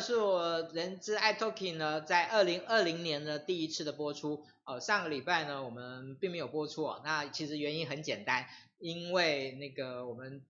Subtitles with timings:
[0.00, 4.44] 是我人资 iTalking 呢在二零二零年的第一次的播出。
[4.64, 8.46] 呃，上个礼拜呢我们并没有播出，那其实原因很简单，
[8.78, 10.42] 因为那个我们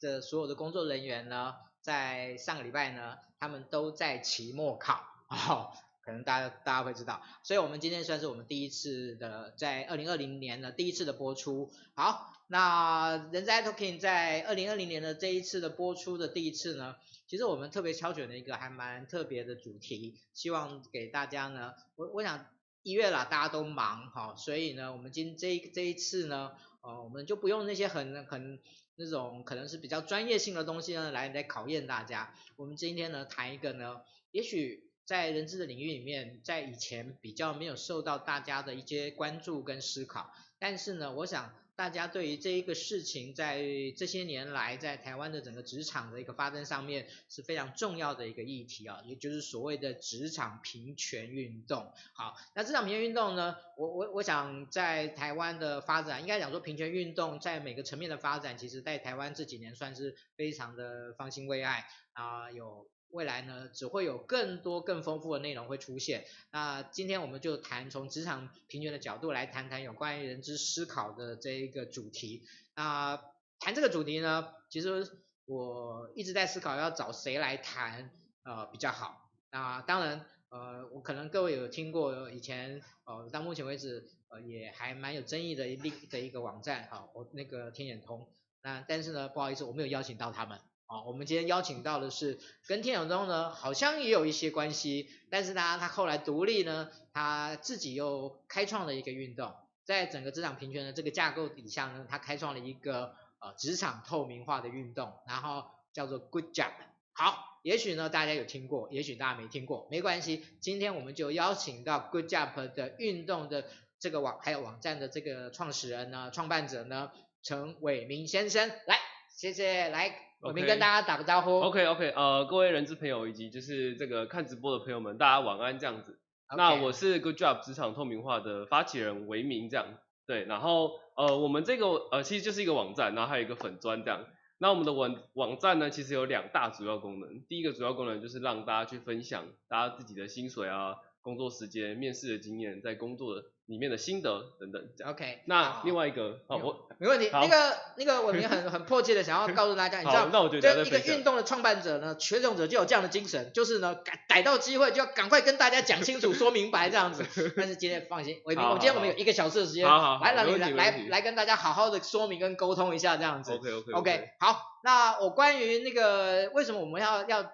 [0.00, 5.70] 的所有的工作人员呢，在上个礼拜呢，他们都在期末考，哦，
[6.04, 11.70] 可能大家大家会知道，所以我们今天算是我们第一次的在二零二零年的第一次的播出。
[11.94, 12.30] 好。
[12.46, 16.94] 那人资 iTalking 在二零二零年的这一次的播出的第一次呢，
[17.26, 22.46] 其实我们特别挑选了一个还蛮特别的主题，希望给大家呢，我我想
[22.82, 26.52] 一月啦，大家都忙哈，所以呢，我们今这这一次呢，
[26.82, 28.60] 呃，我们就不用那些很很
[28.96, 32.34] 那种可能是比较专业性的东西呢，来来考验大家。
[32.56, 41.54] 我们今天呢，谈一个呢，也许在人资的领域里面，在以前比较没有受到大家的一些关注跟思考，但是呢，我想。
[41.76, 43.60] 大家对于这一个事情，在
[43.96, 51.92] 这些年来，在台湾的整个职场的一个发展上面是非常重要的一个议题啊，也就是所谓的职场平权运动。
[52.14, 62.88] 好，那职场平权运动呢，我我我想在台湾的发展，应该讲说平权运动在每个层面的发展，其实在台湾这几年算是非常的方兴未艾啊，有。
[63.14, 66.24] 未来呢，只会有更多更丰富的内容会出现。
[66.50, 72.42] 那今天我们就谈从职场平权的角度来谈谈有关于人资思考的这一个主题。
[72.74, 73.22] 那
[73.60, 75.08] 谈这个主题呢，其实
[75.46, 78.10] 我一直在思考要找谁来谈
[78.42, 79.30] 呃比较好。
[79.52, 88.28] 那当然呃，我可能各位有听过以前呃到目前为止呃也还蛮有争议的一的一个网站哈，我那个天眼通。
[88.60, 90.58] 那但是呢，不好意思，我没有邀请到他们。
[90.86, 105.64] 哦，我们今天邀请到的是跟天眼通呢，好像也有一些关系，但是呢，他后来独立呢，他自己又开创了一个运动，在整个职场平权的这个架构底下呢，他开创了一个呃职场透明化的运动，然后
[105.94, 106.72] 叫做 Good Job。
[107.14, 113.64] 好，也许呢大家有听过，也许大家没听过，没关系，今天我们就邀请到 Good Job 的运动的
[113.98, 117.10] 这个网还有网站的这个创始人呢，创办者呢，
[117.42, 118.98] 陈伟明先生来，
[119.34, 120.33] 谢谢来。
[120.44, 121.58] 我们跟大家打个招呼。
[121.60, 126.20] OK OK，呃，各位人资朋友以及就是这个看直播的朋友们，大家晚安这样子。
[126.48, 126.56] Okay.
[126.56, 129.86] 那我是 Good Job 职场透明化的发起人维明这样。
[130.26, 134.26] 对，然后呃，我们这个呃其实就是一个网站，然后还有一个粉砖这样。
[134.58, 137.42] 那我们的网网站呢，其实有两大主要功能。
[137.48, 140.96] 第一个主要功能就是让大家去分享大家自己的薪水啊。
[141.24, 144.88] 工作时间、面试的经验，在工作的里面的心得等等。
[145.06, 147.30] OK，那另外一个，好，我没问题。
[147.32, 157.24] 那个那个，我明很 很迫切的想要告诉大家，你知道，那我觉得一个运动的创办者呢，驱动者就有这样的精神，就是呢，逮逮到机会就要赶快跟大家讲清楚、 说明白这样子。
[157.56, 163.54] 但是今天放心，伟明，我今天我们有一个小时的时间，来来来来来跟大家好好的说明跟沟通一下这样子。
[163.54, 167.50] OK OK OK，好，那我关于那个为什么我们要要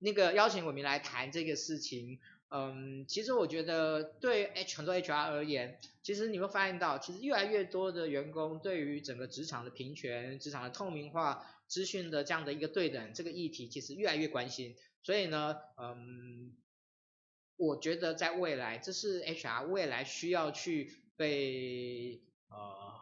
[0.00, 2.18] 那个邀请伟明来谈这个事情？
[2.54, 14.76] 嗯，其实我觉得对 H 很多 HR 而言，其实你会发现到，其实越来越多的员工对于整个职场的平权、职场的透明化、资讯的这样的一个对等这个议题，其实越来越关心。
[15.02, 16.54] 所以呢，嗯，
[17.56, 23.00] 我觉得在未来，这是 HR 未来需要去被呃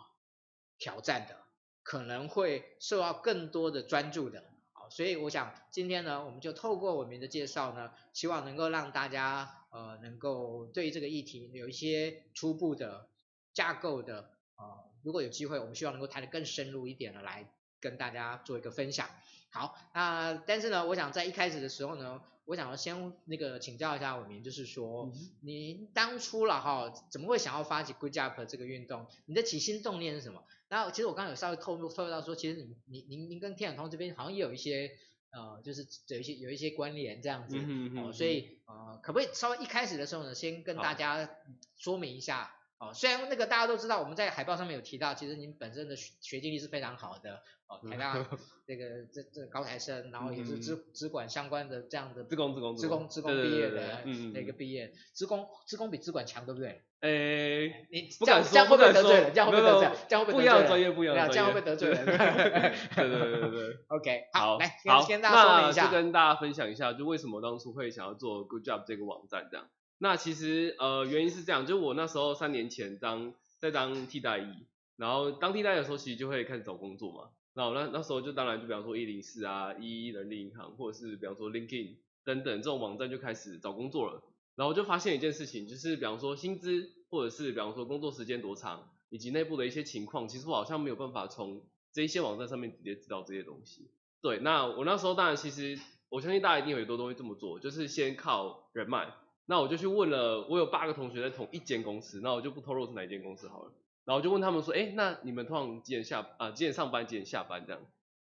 [0.79, 1.37] 挑战的，
[1.83, 4.45] 可能会受到更多的专注的。
[4.91, 13.09] 所以我想今天呢，我们就透过我们的介绍呢，希望能够让大家呃能够对于这个议题有一些初步的
[13.55, 19.09] 架构的呃，如果有机会，我们希望能够谈得更深入一点的来跟大家做一个分享。
[19.51, 29.07] 好，那但是呢，我想在一开始的时候呢，我想要先那个请教一下伟明，就是说，您、嗯、当初了哈，怎么会想要发起 Good Job 这个运动？
[29.27, 30.45] 你的起心动念是什么？
[30.71, 34.91] 然后其实我刚刚有稍微透露透露到说，其实你你您您跟天眼通这边好像也有一些
[35.33, 41.29] 呃，就是有一些有一些关联这样子，嗯嗯、呃、所以呃，可不可以稍微一开始的时候呢，先跟大家
[41.77, 42.55] 说明一下？
[42.81, 48.27] 哦，虽然那个大家都知道，我们在海报上面有提到，其实您本身的学学经历是非常好的，哦，台大
[48.67, 56.83] 这个这这高材生，然后也是资资管相关的这样的，资工资工资工资工毕业的那个毕业，资工资工比资管强，对不对？
[57.01, 59.97] 诶，你不敢说，不敢得罪人，这样会不会得罪人？
[60.09, 60.43] 这样会不会得罪人？
[60.43, 62.07] 不一样专业，不一样的专业，这样会不会得罪人？
[62.07, 69.67] 对对对对对， OK， 好，来，好，跟大家说明一下，就跟大家分享一下，就为什么当初会想要做 Good Job 这个网站这样。
[70.03, 74.67] 那其实呃原因是这样，就我那时候三年前当在当替代役，
[74.97, 77.29] 然后当替代的时候其实就会开始找工作嘛。
[77.53, 84.23] 然后那那时候就当然就比方说一零四啊、一一人力银行或者是比方说 LinkedIn 等等这种网站就开始找工作了。
[84.57, 93.91] 然后就发现一件事情，就是比方说薪资或者是比方说工作时间多长，以及内部的一些情况，其实我好像没有办法从这一些网站上面直接知道这些东西。
[94.23, 95.79] 对，那我那时候当然其实
[96.09, 99.13] 我相信大家一定有很多东西这么做，就是先靠人脉。
[99.47, 103.73] 那我就去问了，我有八个同学在同一间公司，那我就不透露是哪一间公司好了。
[104.05, 106.53] 然后我就问他们说，哎，那你们通常几点下啊、呃？
[106.53, 107.07] 几点上班？
[107.07, 107.65] 几点下班？
[107.67, 107.81] 这样。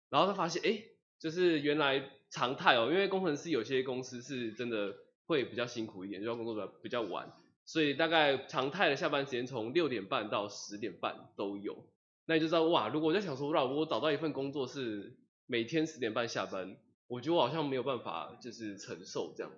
[0.09, 0.83] 然后他发现，哎，
[1.19, 4.95] 就是原来常态哦，因为工程师有些公司是真的
[5.25, 7.31] 会比较辛苦一点，就要工作的比较晚，
[7.65, 11.75] 所以大概常态的下班时间从六点半到十点半都有。
[12.25, 19.51] 那你就知道哇，如果我在想说，如果我找到一份工作是每天十点半下班，我觉得我好像没有办法就是承受这样。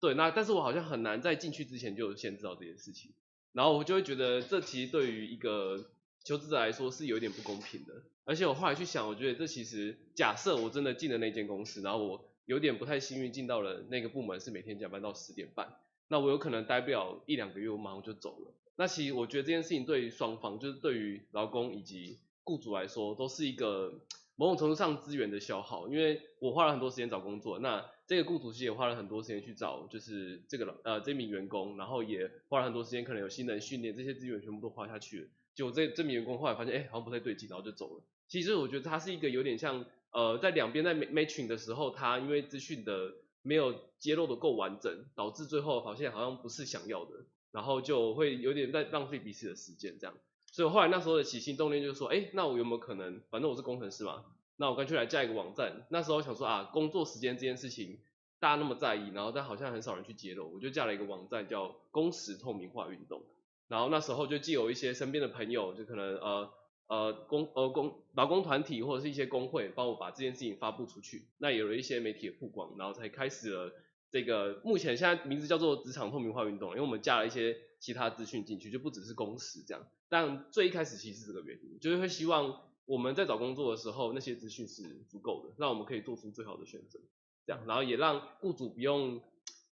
[0.00, 3.12] 对，那但是我好像很难在进去之前就先知道这件事情，
[3.52, 5.90] 然后我就会觉得这其实对于一个
[6.24, 8.02] 求职者来说是有点不公平的。
[8.24, 15.76] 而且我后来去想，我觉得这其实假设我真的进了那间公司，然后我有点不太幸运进到了那个部门是每天加班到十点半，
[16.08, 18.52] 那我有可能待不了一两个月，我马上就走了。
[18.76, 24.00] 那其实我觉得这件事情对于双方，就是对于劳工以及雇主来说，都是一个
[24.36, 27.84] 某种程度上资源的消耗，因为我花了很多时间找工作，那。
[28.10, 35.28] 这个雇主其实也花了很多时间去找，就是这个呃这名员工，然后也花了很多时间，可能有新人训练，这些资源全部都花下去了。
[35.54, 38.02] 就这这名员工后来发现，哎，好像不太对劲，然后就走了。
[38.26, 43.12] 其实我觉得他是一个有点像，呃，在两边在 matching 的时候，他因为资讯的
[43.42, 47.12] 没有揭露的够完整，导致最后发现好像不是想要的，
[47.52, 50.16] 然后就会有点在浪费彼此的时间这样。
[50.50, 54.24] 所以后来那时候的起心动念就是说，哎，那我有没有可能，反正我是工程师嘛。
[54.60, 57.98] 那我干脆来架一个网站，那时候想说啊，工作时间这件事情
[58.38, 63.22] 大家那么在意，然后但好像很少人去揭露，我就架了一个网站叫工时透明化运动，
[63.68, 66.52] 然后那时候就既有一些身边的朋友，就可能呃
[66.88, 73.72] 呃工呃工劳工团体或者是一些工会帮我把这件事情发布出去，那也有了一些媒体的曝光，然后才开始了
[74.10, 82.60] 这个目前现在名字叫做职场透明化运动，因为我们加了一些其他资讯进去，就不只是工时这样，但最一开始其实是这个原因，就是会希望。
[82.90, 86.98] 我们在找工作的时候，那些资讯是足够的，让我们可以做出最好的选择，
[87.46, 89.22] 这样，然后也让雇主不用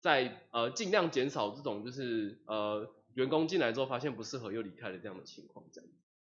[0.01, 5.91] 再呃尽量减少这种就是呃员工进来之后发现不适合又离开的这样的情况，这样。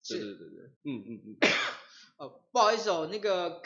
[0.07, 1.37] 对对对对，嗯嗯嗯。
[2.15, 3.61] 哦， 不好意思哦，那个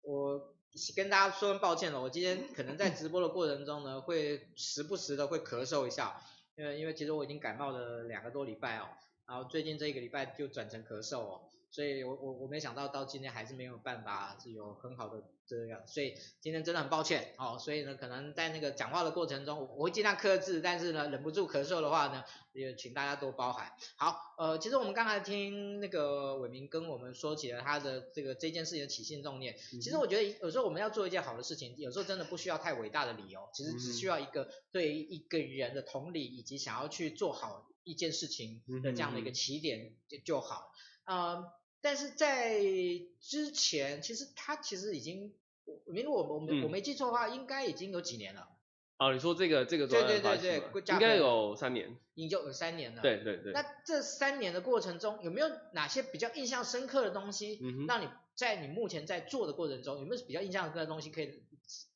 [0.00, 0.54] 我
[0.96, 6.18] 跟大家说声抱歉了，我今天可能在直播的过程中呢，会时不时的会咳嗽一下，
[6.56, 8.88] 因为因为其实我已经感冒了两个多礼拜哦，
[9.26, 11.42] 然后最近这一个礼拜就转成咳嗽哦。
[11.70, 17.58] 所以我我我没想到到今天还是没有办法是有很好的这样，所以今天真的很抱歉哦。
[17.58, 23.72] 所以呢，可能在那个讲话的过程中，我会尽量克制，但是呢，忍不住咳嗽的话呢，也请大家多包涵。
[23.96, 29.56] 好，呃，其实我们刚才听那个伟明跟我们说起了他的这个这件事情的起心动念。
[29.80, 40.72] 其实我觉得有时候我们要做一件好的事情，有时候真的不需要太伟大的理由，其实只需要一个对于一个人的同理以及想要去做好一件事情的这样的一个起点就就好。
[41.04, 41.42] 呃，
[41.80, 42.60] 但是在
[43.20, 45.32] 之前，其实他其实已经，
[45.86, 48.48] 如果我我我没记错的话，应该已经有几年了。
[48.98, 53.00] 哦，你说这个这个对对对对，应该有三年，已经有三年了。
[53.00, 53.52] 对对对。
[53.52, 57.60] 那这三年的过程中，有没有哪些比较印象深刻的东西？
[57.62, 57.86] 嗯哼。
[57.86, 61.44] 让你在你目前在做的过程中，有没有比较印象深刻的东西可以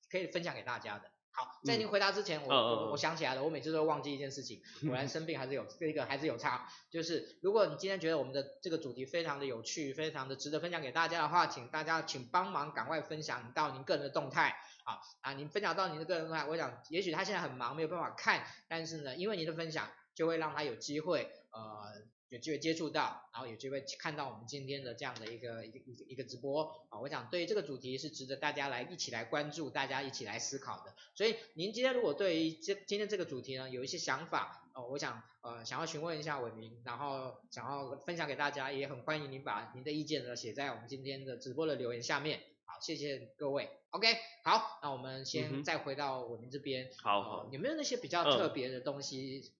[0.09, 1.11] 可以分享给大家的？
[1.35, 22.03] 好，在您回答之前，我我我想起来了，我每次都会忘记一件事情， 果然生病还是有这个还是有差，就是如果你今天觉得我们的这个主题非常的有趣，非常的值得分享给大家的话，请大家请帮忙赶快分享到您个人的动态，好啊，您分享到您的个人动态，我想也许他现在很忙没有办法看，但是呢，因为您的分享就会让他有机会呃。
[22.33, 30.95] 有机会接触到，然后有机会看到我们今天的这样的一个一个一个一个直播啊，我想对这个主题是值得大家来一起来关注，大家一起来思考的。
[31.15, 42.41] 所以您今天如果对于这今天这个主题呢有一些想法哦，我想呃想要询问一下伟明，然后想要分享给大家，也很欢迎您把您的意见呢写在我们今天的直播的留言下面。
[42.65, 43.69] 好，谢谢各位。
[43.91, 44.09] OK，
[44.43, 46.91] 好，那我们先再回到伟明这边。
[47.03, 49.53] 好好，有没有那些比较特别的东西？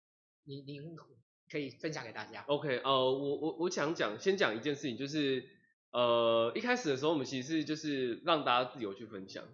[0.45, 0.97] 您您。
[1.53, 2.43] 可以分享给大家。
[2.47, 5.45] OK，呃，我我我想讲，先讲一件事情，就是
[5.91, 9.45] 呃一开始的时候，我们其实是就是让大家自由去分享，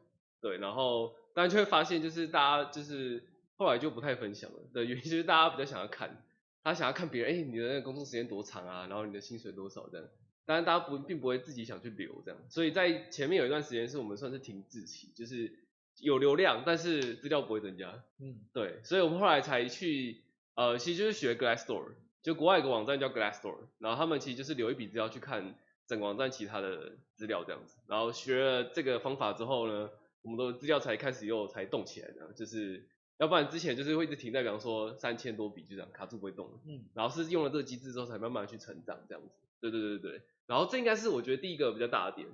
[0.41, 3.25] 对，然后大家就会发现，就是大家就是
[3.57, 6.23] 后来就不太分享了的 原因，就是大家比较想要看，
[6.63, 10.07] 他想要看别人，哎，你的那个工作时间多长啊，然后你的薪水多少这样，
[10.47, 15.53] 当然大家不并不会自己想去留这样，所以在前面有一段时间是我们算是停滞期，就是
[16.01, 20.23] 有流量，但是资料不会增加，嗯，对，所以我们后来才去。
[20.59, 21.85] 呃，其实就是学 Glassdoor，
[22.21, 25.55] 就国外有个网站叫 Glassdoor，然后他们其实就是留一笔资料去看
[25.87, 29.89] 整个网站其他的资料这样子，然后学了这个方法之后呢，
[30.23, 32.85] 我们的资料才开始又才动起来的，就是
[33.19, 42.27] 要不然之前就是会一直停在比方说三千多笔就这样卡住不会动，嗯，然后是用了这个机制之后才慢慢去成长这样子，对对对对对，然后这应该是我觉得第一个比较大的点，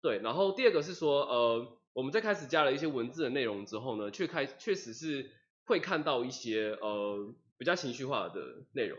[0.00, 5.28] 对，然后第二个是说，呃，我们在开始加了一些文字的内容之后呢，却开确实是
[5.64, 8.98] 会看到一些呃比较情绪化的内容。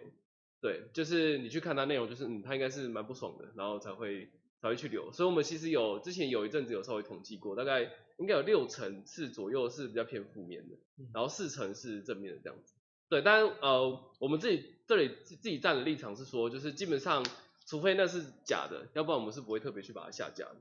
[0.62, 4.30] 对，就是你去看它内容，就是嗯，他应该是蛮不爽的，然后才会
[4.62, 5.12] 才会去留。
[5.12, 7.84] 所以我们其实有之前有一阵子有稍微统计过，大概
[8.18, 10.76] 应该有六成是左右是比较偏负面的，
[11.14, 12.74] 然后四成是正面的这样子。
[13.10, 17.24] 对，但呃，我们自己这里自自己站的立场是说，就是基本上，
[17.68, 20.56] 除非那是假的，要不然我们是不会特别去把它下架的。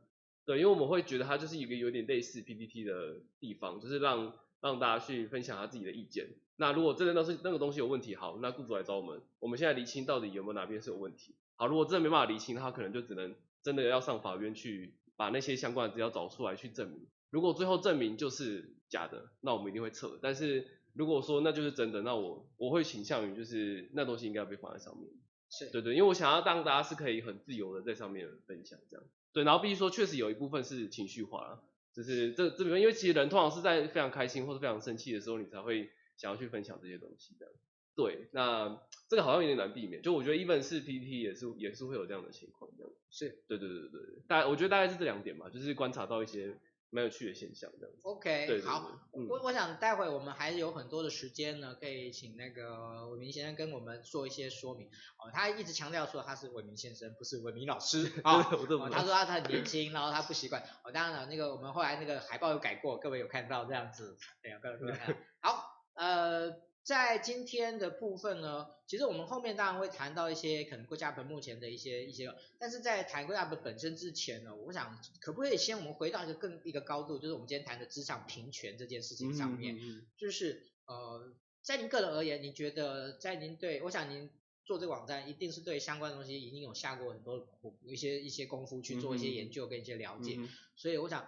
[0.44, 6.26] 对，因为我们会觉得它就是一个有点类似 PPT 的地方，就是让让大家去分享他自己的意见。
[6.56, 11.34] 那如果真的都是那个东西有问题，好，那雇主来找我们，我们现在厘清到底有没有哪边是有问题。
[11.56, 17.06] 好，如果真的没办法厘清，他可能就只能真的要上法院去把那些相关的资料找出来去证明。
[17.28, 20.18] 如果最后证明就是假的，那我们一定会撤。
[20.22, 25.10] 但是如果说那就是真的，那我我会倾向于就是那东西应该要被放在上面。
[25.50, 29.04] 是对对，因为我想要让大家是可以很自由的在上面分享这样。
[29.32, 31.62] 对，然后必须说确实有一部分是情绪化了，
[31.94, 35.90] 就是这这里面，因为其实人通常是在非常开心或者非常生气的时候，你才会。
[36.16, 37.52] 想要去分享这些东西这样，
[37.96, 46.56] 对，那这个好像有点难避免，就我觉得 even 是 PPT 也是也是会有这样的情况这样，是对对对对对，大概我觉得大概是这两点吧，就是观察到一些
[46.94, 48.00] 蛮有趣的现象这样子。
[48.02, 54.86] OK，好，嗯、我我想待会我们还有很多的时间呢，可以请那个伟明先生跟我们做一些说明。
[55.18, 58.06] 哦，他一直强调说他是伟明先生，不是伟明老师。
[58.22, 60.62] 啊、 哦哦，他说他他很年轻，然后他不习惯。
[60.84, 65.18] 哦，当然了，那个我们后来那个海报有改过，各位有看到这样子，对啊，各位看到。
[65.50, 65.74] 好。
[65.94, 66.50] 呃，
[66.84, 84.28] 在今天的部分呢，其实我们后面当然会谈到一些可能 GoodJob 目前的一些一些，但是在谈 GoodJob 本身之前呢，我想可不可以先我们回到一个更一个高度，就是我们今天谈的职场平权这件事情上面，嗯嗯嗯就是呃，在您个人而言，您觉得在您对，我想您
[84.66, 87.48] 做这个网站一定是对相关的东西已经有下过很多
[87.82, 90.38] 一些一些功夫去做一些研究跟一些了解，
[90.76, 91.26] 所以我想。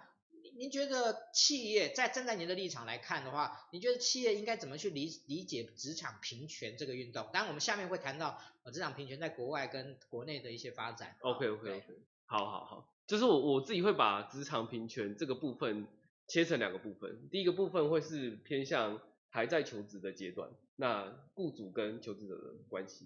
[0.57, 7.29] 您觉得企业在站在您的立场来看的话，您觉得企业应该怎么去理理解职场平权这个运动？
[7.31, 11.15] 当然，我们下面会谈到呃职场平权在国外跟国内的一些发展。
[11.21, 15.87] OK OK OK，好好好，就是我我自己会把职场平权这个部分
[16.27, 23.05] 切成两个部分，第一个部分会是偏向还在求职的阶段，那雇主跟求职者的关系；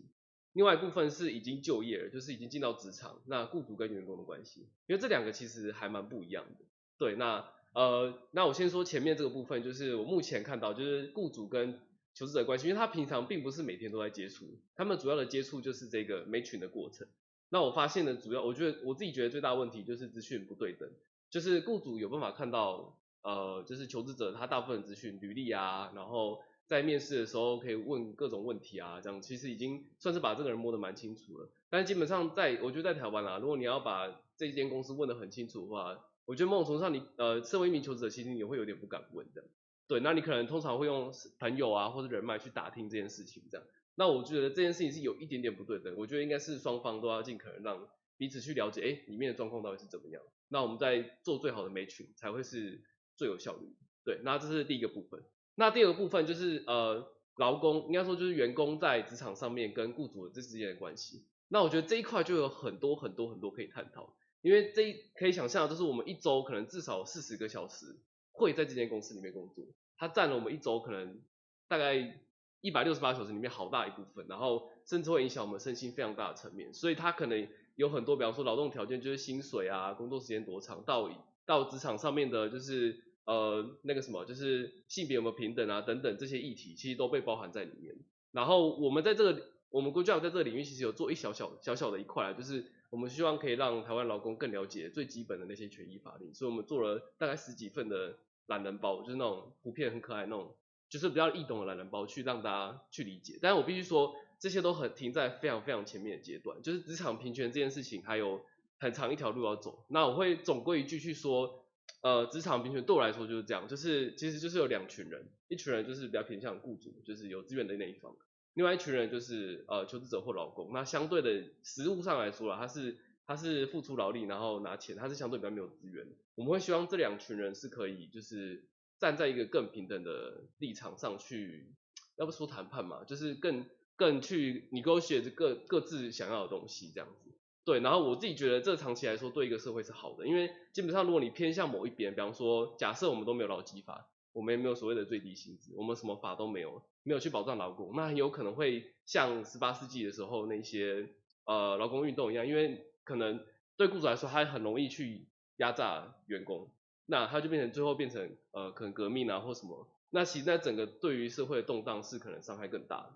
[0.54, 6.66] 另外一部分是已经就业了，就是已经进到职场，那雇主跟员工的关系，因为这两个其实还蛮不一样的。
[7.02, 11.80] 对，那呃，那我先说前面这个部分，就是我目前看到，就是雇主跟
[12.14, 17.08] 求职者关系，因为他平常并不是每天都在接触，他们主要的接触就是这个 matching 的过程。
[17.50, 20.88] 那我发现的主要，我觉得我自己觉得最大问题就是资讯不对等，
[21.32, 31.50] 就是雇主有办法看到，呃，就是求职者他大部分资讯履历啊，然后在面试的时候可以问各种问题啊，这样其实已经算是把这个人摸得蛮清楚了。
[31.68, 35.98] 但基本上在，我觉得在台湾啊，如果你要把这间公司问得很清楚的话，
[36.32, 39.44] 我觉得某种程度上你呃，身为一名求职者，其实你会有点不敢问的。
[39.86, 43.68] 对，那你可能通常会用朋友啊或者人脉去打听这件事情这样。
[43.96, 45.94] 那我觉得这件事情是有一点点不对的。
[45.98, 50.22] 我觉得应该是双方都要尽可能让彼此去了解，哎，里面的状况到底是怎么样。
[50.48, 52.82] 那我们在做最好的 match 才会是
[53.18, 53.68] 最有效率。
[54.06, 55.22] 对，那这是第一个部分。
[55.56, 61.26] 那第二个部分就是呃，劳工应该说就是员工在职场上面跟雇主的这之间的关系。
[61.50, 64.16] 那我觉得这一块就有很多很多很多可以探讨。
[64.42, 67.96] 因为这一可以想象，就是我们一周可能至少四十个小时
[68.32, 69.64] 会在这间公司里面工作，
[69.98, 71.22] 它占了我们一周可能
[71.68, 72.20] 大概
[72.62, 81.10] 一百六十八小时里面好大一部分，然后甚至会影响我们身心非常大的层面，所以它可能有很多，比方说劳动条件就是薪水啊，工作时间多长，到
[81.46, 87.96] 到职场上面的就是呃那个什么，就是性别有没有平等啊等等这些议题，其实都被包含在里面。
[88.32, 92.66] 然后我们在这个我们 g o o g l 在这个领域其实有做一小小小小的一块，就是。
[92.92, 100.54] 我们希望可以让台湾劳工更了解最基本的那些权益法令，所以我们做了大概十几份的懒人包，就是那种图片很可爱那种，
[100.90, 103.40] 就是比较易懂的懒人包，去让大家去理解。
[103.42, 108.42] 但是我必须说，这些都很停在非常非常前面的阶段，就是职场平权这件事情还有
[108.78, 109.86] 很长一条路要走。
[109.88, 111.64] 那我会总归一句去说，
[112.02, 118.14] 呃，职场平权对我来说就是这样，就是其实就是有两群人，一群人就是比较偏向雇主，就是有资源的那一方。
[118.54, 126.06] 另外一群人就是呃求职者或劳工，那相对的实务上来说啦，他是他是付出劳力然后拿钱，他是相对比较没有资源。
[126.36, 128.68] 我们会希望这两群人是可以就是
[129.00, 131.74] 站在一个更平等的立场上去，
[132.18, 137.32] 要不说谈判嘛，就是更更去 negotiate 各各自想要的东西这样子。
[137.64, 144.10] 对，然后我自己觉得这长期来说对一个社会是好的，因为基本上如果你偏向某一边，比方说假设我们都没有劳基法。
[144.34, 151.10] 我们也没有所谓的最低薪资，我们什么法都没有，没有去保障劳工，那很有可能会像十八世纪的时候那些
[151.46, 153.44] 呃劳工运动一样，因为可能
[153.78, 156.70] 对雇主来说，他很容易去压榨员工，
[157.06, 163.14] 那他就变成最后变成呃可能革命啊或什么，那其实在整个对于社会的动荡是可能伤害更大的。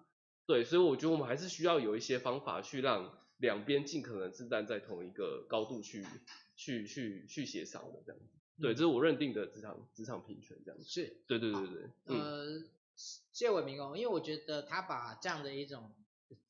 [0.47, 6.05] 对，所以我觉得我们还是需要有一些方法去让两边尽可能是站在同一个高度去
[6.55, 8.21] 去去去协商的这样。
[8.61, 10.85] 对，这是我认定的职场职场平权这样子。
[10.87, 12.17] 是，对对对对。
[12.17, 12.63] 呃，
[12.95, 15.91] 谢伟明哦，因为我觉得他把这样的一种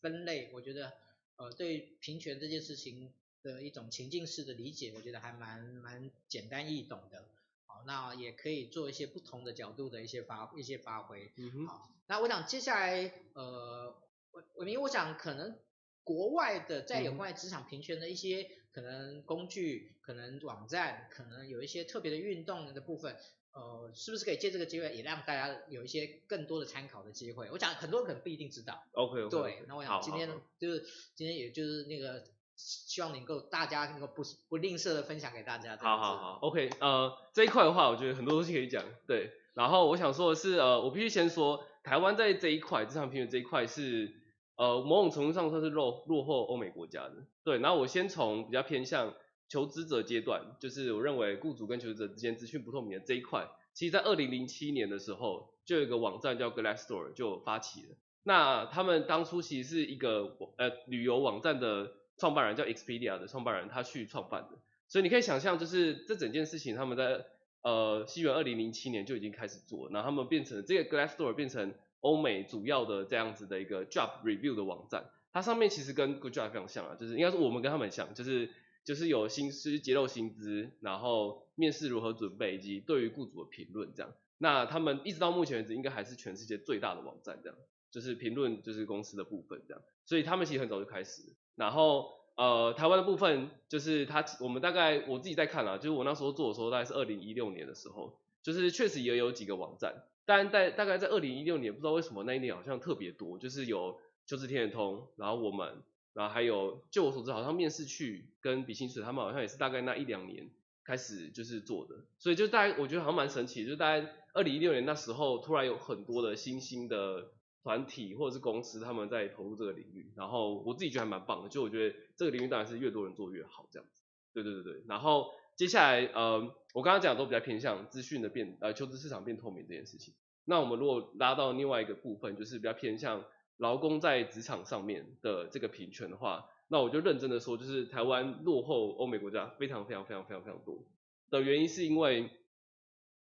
[0.01, 0.93] 分类，我觉得
[1.37, 7.25] 呃对平权这件事情的一种情境式的理解，我觉得还蛮蛮简单易懂的。
[7.65, 11.31] 好，那也可以做一些不同的角度的一些发一些发挥。
[11.37, 11.67] 嗯哼。
[11.67, 13.95] 好，那我想接下来呃，
[14.31, 15.57] 伟伟明，我想可能
[16.03, 18.41] 国外的在有关于职场平权的一些。
[18.41, 23.15] 嗯可能工具，可能网站，可能有一些特别的运动的部分，
[23.53, 27.49] 呃，是不是可以借这个机会也让大家有一些更多的参考的机会？
[27.51, 28.83] 我想很多人可能不一定知道。
[28.91, 29.29] OK OK。
[29.29, 32.23] 对，那我想今天就是今天也就是那个
[32.55, 35.75] 希望能够大家能够不不吝啬的分享给大家。
[35.77, 38.85] 好好好，OK，呃，这一块的话，我觉得很多东西可以讲。
[39.07, 44.21] 对，然后我想说的是，呃，我必须先说，台湾在这一块职场平等这一块是。
[44.57, 47.59] 呃，某种程度上算是落落后欧美国家的，对。
[47.59, 49.13] 然后我先从比较偏向
[49.55, 57.95] 求职者阶段，就是我认为雇主跟求职者之间资讯不透明的这一块，其实在二零零七年的时候，就有一个网站叫 Glassdoor 就发起了。
[58.23, 64.57] 那他们当初其实是一个呃旅游网站的创办人叫 Expedia 的创办人，他去创办的。
[64.89, 67.25] 所以你可以想象，就是这整件事情他们在
[67.61, 71.73] 呃西元二零零七年就已经开始做，然后他们变成这个 Glassdoor 变成。
[72.01, 78.47] 欧美主要的这样子的一个 job review 的网站，它上面其实跟 Good Job 非常像啊，就是应该说我们跟他们像，就是
[78.85, 84.13] 就是有薪资揭露薪资，然后面试如何准备，以及对于雇主的评论这样。
[84.37, 87.57] 那他们一直到目前为止，应该还是全世界最大的网站这样，
[87.89, 89.81] 就是评论就是公司的部分这样。
[90.05, 91.23] 所以他们其实很早就开始，
[91.55, 100.03] 然后呃台湾的部分就是他我们大概我自己在看啊，就是我那时候做的时候大概是二零一六年的时候，就是确实也有几个网站。
[100.27, 105.81] 但在大概在二零一六年，不知道为什么那一年好像特别多，就是有求职天眼通，然后我们，
[106.15, 110.49] 然后还有就我所知，好像面试去跟比心水，他们好像也是大概那一两年
[110.83, 124.01] 开始就是做的，所以就大概我觉得好像蛮神奇，就大概二零一六年那时候突然有很多的新兴的团体或者是公司他们在投入这个领域，然后我自己觉得还蛮棒的，就我觉得这个领域当然是越多人做越好这样子，
[124.33, 125.31] 对对对对，然后。
[125.57, 130.13] 接下来，呃，我刚刚讲的都比较偏向资讯的变，呃，求职市场变透明这件事情。
[130.43, 133.23] 那我们如果拉到另外一个部分，就是比较偏向
[133.57, 140.83] 劳工在职场上面的这个平权的话，那我就认真的说，就是台湾落后欧美国家非常非常非常非常非常多
[141.29, 142.29] 的原因，是因为，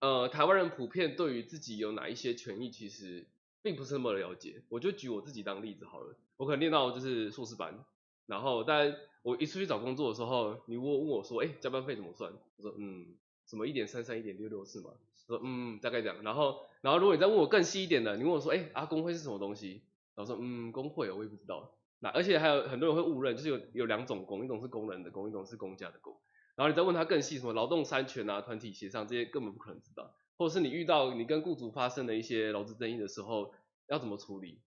[0.00, 3.26] 呃，台湾人普遍对于自己有哪一些权益，其实
[3.62, 4.62] 并不是那么了解。
[4.68, 7.84] 我就举我自己当例子好了，我可能念到就是硕士班，
[8.26, 8.96] 然后但。
[9.26, 12.32] 我一出去找工作的时候，你问问我说，哎，加班费怎么算？
[12.58, 14.90] 我说，嗯，什么一点三三、一点六六是吗？
[15.26, 16.22] 说，嗯，大概这样。
[16.22, 19.82] 然后，然后如果你再问我更细一点的，你问我说，哎，啊，工会是什么东西？
[20.16, 21.78] 然后说，嗯，工会我也不知道。
[22.00, 26.18] 那而且还有很多人会误认，就是有有两种工，一种是工人的工，一种是公家的工。
[26.56, 33.52] 然后你再问他更细，什么劳动三权啊、团体协商这些根本不可能知道，或者是你遇到你跟雇主发生的一些劳资争议的时候
[33.86, 34.60] 要怎么处理？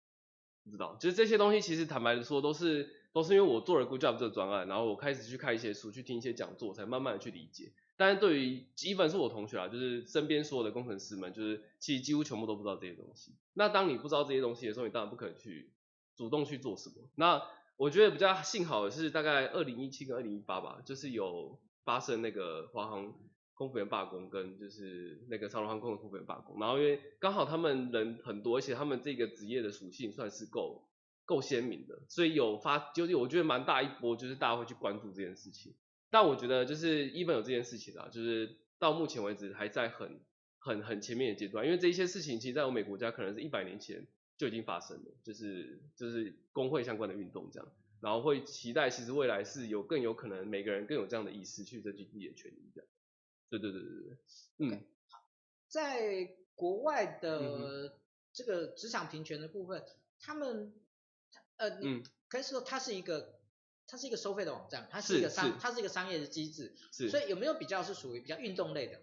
[0.64, 0.96] 不知道。
[1.00, 2.90] 就是这些东西其实坦白的说都是。
[3.16, 7.72] 都是因为我做了 Good Job 这个专案，然后我开始去看一些书，去听一些讲座，才慢慢的去理解。
[7.96, 13.34] 但是对于基本是我同学啊，就是身边所有的工程师们，就是其实几乎全部都不知道这些东西。
[13.54, 15.72] 那当你不知道这些东西的时候，你当然不可能去
[16.14, 17.08] 主动去做什么。
[17.14, 17.42] 那
[17.76, 23.14] 我觉得比较幸好的是，大概二零一七跟二零一八吧，就是有发生那个华航
[23.54, 26.60] 空服员罢工，跟就是那个长荣航空的空服员罢工。
[26.60, 30.86] 然后因为刚好他们人很多，而且他们这个职业的属性算是够。
[31.28, 35.74] 够鲜明的，所以有发，就是我觉得蛮大一波，就是大家会去关注这件事情。
[36.10, 40.20] 但我觉得就是 even 有这件事情啊，就是到目前为止还在很
[40.58, 47.68] 很很前面的阶段，因为这一些事情其实在欧美国家可能是一百年前就已经发生了，就是就是工会相关的运动这样，
[48.00, 52.88] 然后会期待其实未来是有更有可能每个人更有这样的意识去争取自己的权益这样。
[53.48, 54.16] 对对对对对，
[54.58, 54.80] 嗯，okay.
[55.68, 57.98] 在国外的
[58.32, 59.84] 这个职场平权的部分，
[60.20, 60.72] 他们。
[61.58, 63.40] 呃，嗯，可以说它是一个，
[63.88, 69.00] 它是一个收费的网站，它是一个商，它是一个商业的机制，是，所以有没有比较是属于比较运动类的？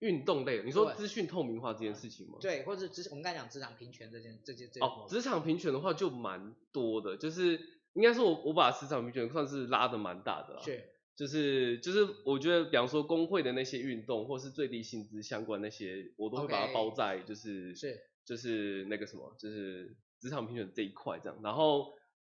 [0.00, 2.38] 运动类的，你说资讯透明化这件事情吗？
[2.40, 7.60] 对，或者是职，我们刚才讲职场平权这件，这件，这哦，职场平权的话就蛮多的，就是
[7.94, 10.82] 应该说我我把职场平权算是拉的蛮大的，是，
[11.16, 18.00] 就是就是我觉得，比方说工会的那些运动，或是最低薪资相关那些，我都会把它包在就是是。
[18.24, 19.96] 就是那个什么，就是。
[20.20, 21.92] 职场平权这一块这样，然后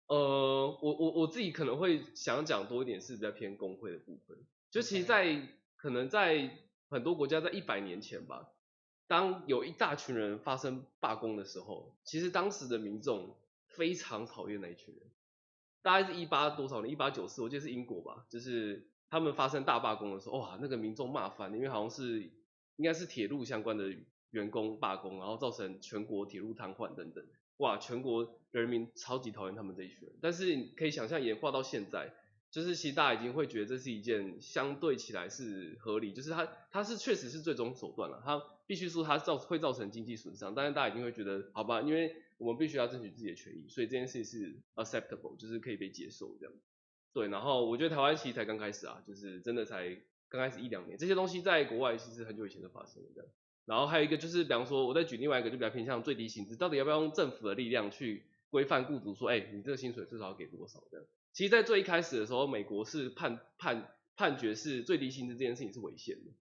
[0.07, 4.37] 呃，我我我自己可能会想讲多一点是比较偏工会的部分，
[4.69, 6.57] 就其实，在可能在
[6.89, 8.49] 很多国家在一百年前吧，
[9.07, 13.35] 当有一大群人发生罢工的时候，其实当时的民众
[13.67, 15.03] 非常讨厌那一群人。
[15.81, 16.91] 大概是一八多少年？
[16.91, 22.23] 一八九四，我记得是英国吧，就是他们发生大罢工的时候，哇，那个民众骂翻，因为好像是
[22.77, 23.95] 应该是铁路相关的
[24.31, 27.23] 员工罢工，然后造成全国铁路瘫痪等等，
[27.57, 30.17] 哇，全国人民超级讨厌他们这一群人。
[30.21, 32.13] 但是可以想象演化到现在。
[32.51, 46.53] 就是其实大家已经会觉得这是一件相对起来是合理，就是它它是确实是最终手段了，它必须说它造会造成经济损伤，但是大家一定会觉得好吧，因为我们必须要争取自己的权益，所以这件事情是 acceptable，就是可以被接受这样。
[47.11, 49.93] 对，然后我觉得台湾其实才刚开始啊，就是真的才
[50.29, 53.29] 刚开始一两年，这些东西在国外其实很久以前就发生了这样。
[53.65, 61.05] 然后还有一个就是，比方说我再举另外一个就比较偏向最低薪资，到底要不要用政府的力量去规范雇主说，哎，你这个薪水至少要给多少这样。
[61.33, 66.31] 其实，在最一开始的时候，美国是判判判决是最低薪资这件事情是违宪的，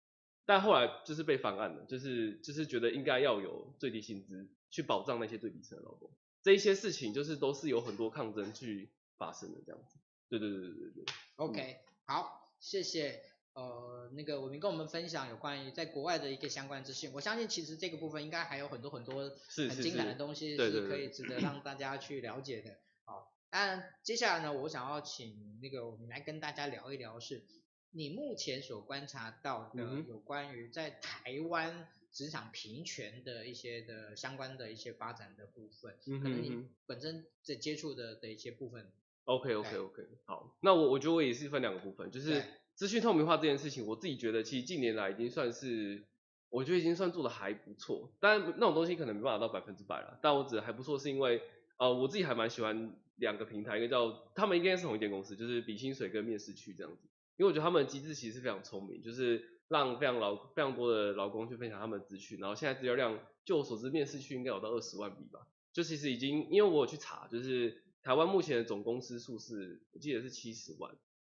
[0.46, 6.10] 但后来就是被翻案了，就是就是觉得应该要有最低薪资去保障那些最底层的劳工，
[6.42, 9.98] 这一些事情就是都是有很多抗争去发生的这样子。
[10.28, 11.04] 对对对对对对。
[11.36, 13.20] OK，好，谢谢
[13.54, 17.10] 呃那个伟明跟我们分享有关于在国外的一个相关资讯。
[17.12, 19.30] 我相信其实这个部分应该还有很多很多
[19.68, 22.76] 很精彩的东西是可以值得让大家去了解的。
[23.04, 27.44] 好那接下来呢，我想要请那个我们来跟大家聊一聊，是
[27.92, 38.92] 你目前所观察到的有关于在台湾职场平权的一些的相关的一些发展的部分，嗯、可能你本身在接触的的一些部分。
[39.24, 46.04] OK OK OK，好，那我我觉得我也是分两个部分，就是资讯透明化这件事情，我自己觉得其实近年来已经算是，
[46.50, 51.42] 我觉得已经算做的还不错，但那种东西可能没办法到百分之百了，但我指的还不错是因为，
[51.78, 52.94] 呃，我自己还蛮喜欢。
[53.18, 57.08] 两个平台，一个叫他们应该是同一间公司，就是比薪水跟面试区这样子。
[57.36, 65.46] 因为我觉得他们的机制其实是非常聪明，就是让非常劳非常多的劳工去分享他们的资讯，然后现在资料量，就我所知，面试区应该有到二十万笔吧。
[65.72, 70.92] 就其实已经，因为我有去查，就是台湾目前的总公司数是，我记得是七十万，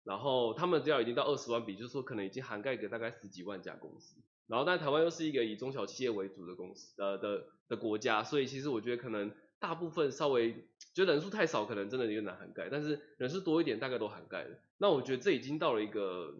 [0.08, 4.16] 然后他们只要已经到二十万笔，就是说可能已经涵盖个大概十几万家公司。
[4.46, 9.30] 然后但台湾又是一个以中小企业为主的公司，呃的的国家，所以其实我觉得可能。
[9.60, 10.52] 大部分稍微
[10.94, 14.56] 觉得人数太少，可能真的有点难涵盖，但是人数多一点，大概都涵盖了。
[14.76, 16.32] 那我觉得这已经到了一个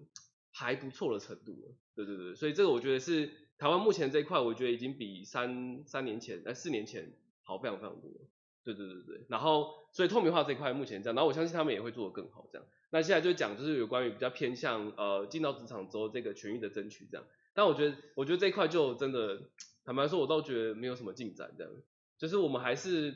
[0.52, 1.74] 还不错的程度了。
[1.96, 3.28] 对对对，所以这个我觉得是
[3.58, 8.08] 台湾目前这一块，我觉得已经比三三年前、哎四年前好非常非常多。
[8.62, 12.64] 对对对对，然后所以透明化这一块目前这样，然后我相信他们也会做得更好这样。
[12.90, 17.26] 那现在就讲就是有关于比较偏向呃进到职场之后这个权益的争取这样。
[17.54, 19.42] 但我觉得我觉得这一块就真的
[19.84, 21.72] 坦白说，我倒觉得没有什么进展这样。
[22.16, 23.14] 就是我们还是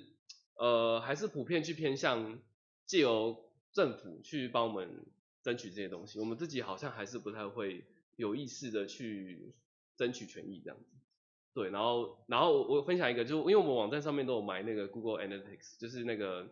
[0.57, 2.39] 呃还是普遍去偏向
[2.87, 5.07] 借由政府去帮我们
[5.43, 7.85] 争取这些东西，我们自己好像还是不太会
[8.17, 9.55] 有意识的去
[9.97, 10.85] 争取权益这样子。
[11.55, 16.49] 对，然后然后我分享一个，就因为我们网站上面都有买那个 Google Analytics，就是那个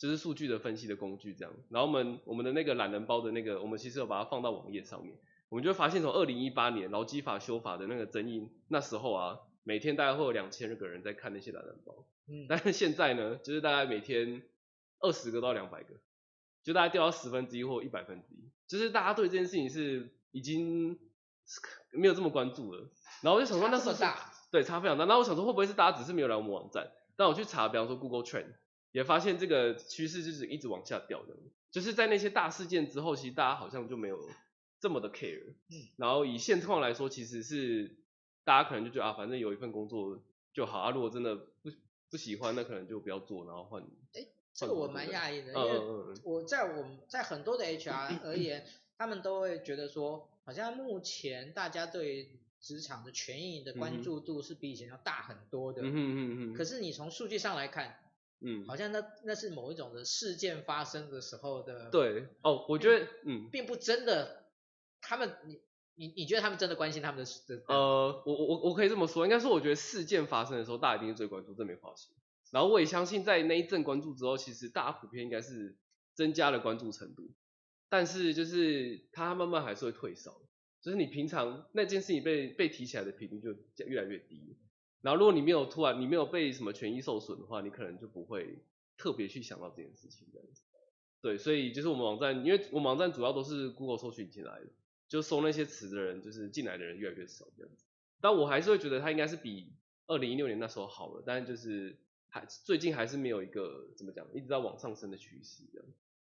[0.00, 1.54] 就是数据的分析的工具这样。
[1.68, 5.16] 然后我们我们的那个懒人包的那个，我们其实有把它放到网页上面，
[5.48, 9.38] 我们就发现从二零一八年劳基法修法的那个争议那时候啊。
[9.62, 14.42] 每天大概会有两千个人在看那些懒人包，嗯， 但是现在呢，就是大概每天
[15.00, 15.94] 二十个到两百个，
[16.64, 20.98] 就大概掉到十分之一或一百分之一，就是大家对这件事情是已经
[21.92, 22.88] 没有这么关注了。
[23.20, 24.02] 然后我就想说，那是不是
[24.50, 25.04] 对差非常大？
[25.04, 26.90] 那我想说，会不会是大家只是没有来我们网站？
[27.16, 28.54] 但我去查，比方说 Google Trend，
[28.92, 31.34] 也发现这个趋势就是一直往下掉的，
[31.70, 34.18] 就是在那些大事件之后，其实大家好像就没有
[34.80, 35.54] 这么的 care。
[35.68, 37.96] 嗯，然后以现况来说，其实是。
[38.42, 40.18] 大家可能就觉得啊，反正有一份工作
[40.52, 40.90] 就好啊。
[40.90, 41.70] 如果真的不
[42.08, 43.82] 不喜欢，那可能就不要做，然后换。
[44.14, 55.82] 哎，这个我蛮讶异的，因为我在我们在很多的 HR 而言， 他们都会觉得说，好像目前大家对职场的权益的关注度是比以前要大很多的。
[55.82, 56.54] 嗯嗯嗯。
[56.54, 57.99] 可是你从数据上来看，
[58.40, 61.90] 嗯，好像那那是某一种的事件发生的时候的。
[61.90, 64.50] 对，哦，我觉得，嗯，并不真的，
[65.00, 65.60] 他们你。
[65.96, 67.62] 你你觉得他们真的关心他们的？
[67.66, 72.14] 呃，我我我可以这么说，应该说我觉得事件发生的时候，大家一定是最关注，这没话说。
[72.50, 75.76] 然后我也相信，在那一阵关注之后，其实大家普遍应该是
[76.14, 77.30] 增加了关注程度。
[77.90, 80.40] 但是就是它慢慢还是会退烧，
[80.80, 84.56] 就是你平常那件事情被被提起来的频率就越来越低。
[85.02, 88.58] 然后如果你没有突然你没有被什么权益受损的话，你可能就不会
[88.96, 90.62] 特别去想到这件事情这样子。
[91.22, 94.66] 对，所以就是我们网站，因为我们网站主要都是 Google 搜寻进来的。
[95.08, 97.84] 就搜那些词的人，就是进来的人越来越少这样子，
[98.20, 99.72] 但我还是会觉得它应该是比
[100.06, 105.88] 二零一六年那时候好了，但是就是还最近还是没有一个怎么讲，一直在往上升的趋势这样。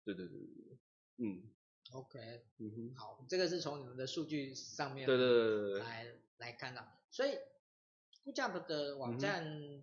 [0.05, 0.79] 对对对对，
[1.17, 1.43] 嗯
[1.93, 2.19] ，OK，
[2.59, 7.31] 嗯哼，好，这个是从你们的数据上面对对对对对来来看到，所以
[8.27, 9.83] Goojump 的网站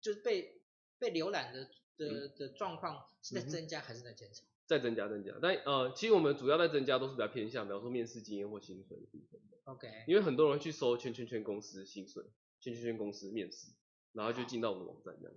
[0.00, 0.60] 就是被、嗯、
[0.98, 4.44] 被浏览的的的状况是在增加还是在减少？
[4.66, 9.40] 在增加增加，但呃，其实我们主要在增加都是比较偏向，比方说面试经验或薪水的部分。
[9.64, 12.22] OK，因为很多人会去搜圈圈圈公司薪水，
[12.60, 13.72] 圈圈圈公司面试，
[14.12, 15.36] 然后就进到我们的网站这样。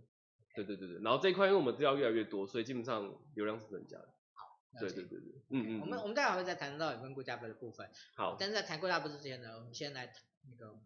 [0.55, 4.13] 对对对对，然后这一块因为我们资料越来越多，所以基本上流量是增加的。
[4.33, 5.81] 好，对对对对，嗯嗯。
[5.81, 7.89] 我们我们待会会再谈到有关 Goojump 的部分。
[8.15, 10.13] 好，但是在谈 Goojump 之前呢，我们先来
[10.47, 10.79] 那个，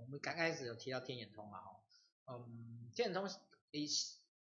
[0.00, 1.60] 我们刚开始有提到天眼通嘛，
[2.26, 3.28] 嗯，天眼通
[3.72, 3.88] 一。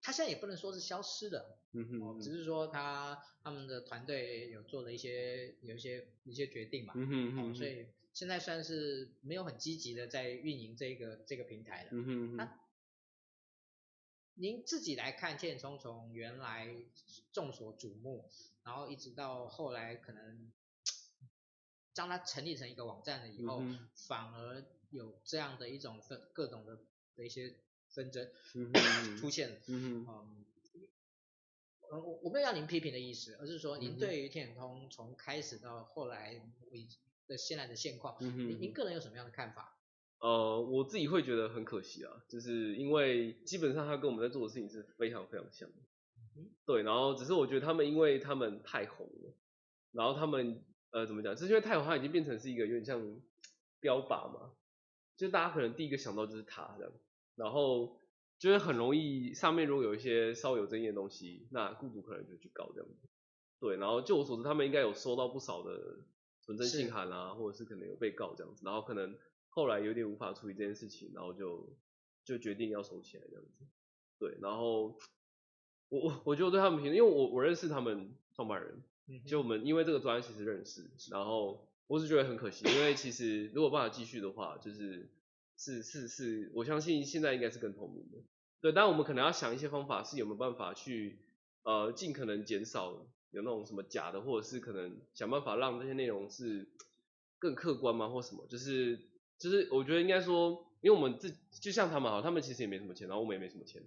[0.02, 11.90] 他现在也不能说是消失的，嗯哼，只是说他他们的团队有做了一些有一些一些决定嘛，嗯哼，嗯哼，所以现在算是没有很积极的在运营这个这个平台了。
[11.92, 12.58] 嗯哼，那
[14.32, 16.74] 您自己来看，天眼通从原来
[17.30, 18.30] 众所瞩目，
[18.64, 20.50] 然后一直到后来可能
[22.00, 26.78] 将它成立成一个网站了以后，嗯、反而有这样的一种分各种的
[27.16, 27.54] 的一些。
[27.92, 28.24] 纷争、
[29.18, 30.44] 出现，嗯嗯，
[31.90, 36.40] 我我没有要您批评的意思，而是说您对于天眼通从开始到后来
[37.26, 39.76] 的现在的现况，您您个人有什么样的看法？
[40.20, 45.76] 呃，我自己会觉得很可惜啊，就是因为基本上他跟我们在做的事情是非常非常像的，
[46.36, 49.34] 嗯，对，然后只是我觉得他们因为他们太红了，
[49.90, 53.00] 然后他们呃怎么讲，是因为太红，他已经变成是一个有点像
[53.80, 54.52] 标靶嘛，
[55.16, 56.92] 就大家可能第一个想到就是他这样。
[57.36, 57.98] 然后
[58.38, 63.08] 就是很容易，上面如果有一些稍微有争议的东西，那雇主可能就去告这样子。
[63.60, 65.98] 对，然后就我所知，他们应该有收到不少的
[66.42, 68.62] 纯真信函啊，或者是可能有被告这样子。
[68.64, 69.16] 然后可能
[69.48, 71.76] 后来有点无法处理这件事情，然后就
[72.24, 73.64] 就决定要收起来这样子。
[74.18, 74.98] 对，然后
[75.88, 78.82] 我我我觉得我对他们评，因为我我认识他们创办人，
[79.26, 85.10] 就我们因为这个专业其实认识，然后我是觉得很可惜，因为其实如果办法继续的话，就是。
[85.62, 88.16] 是是是，我相信现在应该是更透明的。
[88.62, 91.18] 对，但我们可能要想一些方法，是有没有办法去
[91.64, 92.92] 呃尽可能减少
[93.30, 96.66] 有那种什么假的，或者是可能想办法让这些内容是
[97.38, 98.46] 更客观吗，或什么？
[98.48, 98.98] 就是
[99.38, 103.82] 就是我觉得应该说，因为我们自就像他们哈，他们其实也没什么钱，然后我们也没什么钱，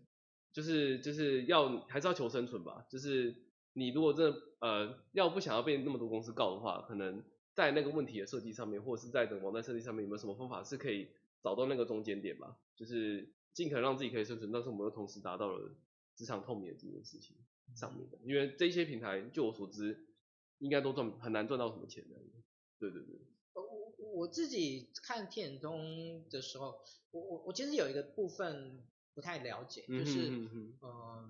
[0.53, 2.85] 就是就是要还是要求生存吧。
[2.87, 3.35] 就是
[3.73, 11.09] 你如果真的呃要不想要被那么多公司告的话，可能在那个问题的设计上面，或者是在整个网站设计上面，有没有什么方法是可以？
[11.43, 15.75] 找到那个中间点吧，就是尽可能让自己可以生存，但是我们又同时达到了
[16.15, 17.35] 职场透明的这件事情
[17.75, 20.07] 上面的，因为这些平台，就我所知，
[20.59, 22.15] 应该都赚很难赚到什么钱的。
[22.79, 23.19] 对对对。
[23.55, 26.79] 我我自己看天眼通的时候，
[27.11, 28.81] 我我我其实有一个部分
[29.13, 31.29] 不太了解，就是嗯、嗯、呃，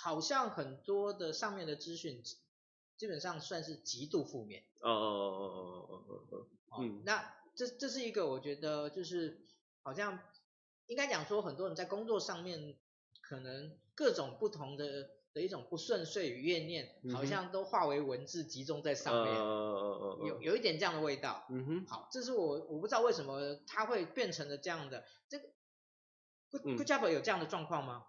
[0.00, 2.22] 好像很多的上面的资讯，
[2.96, 4.62] 基本上算是极度负面。
[4.80, 6.78] 哦哦哦哦哦哦哦。
[6.80, 9.40] 嗯，那这这是一个我觉得就是
[9.82, 10.20] 好像
[10.86, 12.76] 应该讲说，很多人在工作上面
[13.20, 19.34] 可能各种不同的的一种不顺遂与怨念，好像都化为文字集中在上面。
[19.34, 20.26] 哦哦哦哦。
[20.28, 21.44] 有有一点这样的味道。
[21.50, 21.86] 嗯哼。
[21.86, 25.04] 好，这是我我不知道为什么它会变成了这样的。
[25.28, 25.48] 这个
[26.50, 28.04] Good Good Job 有这样的状况吗？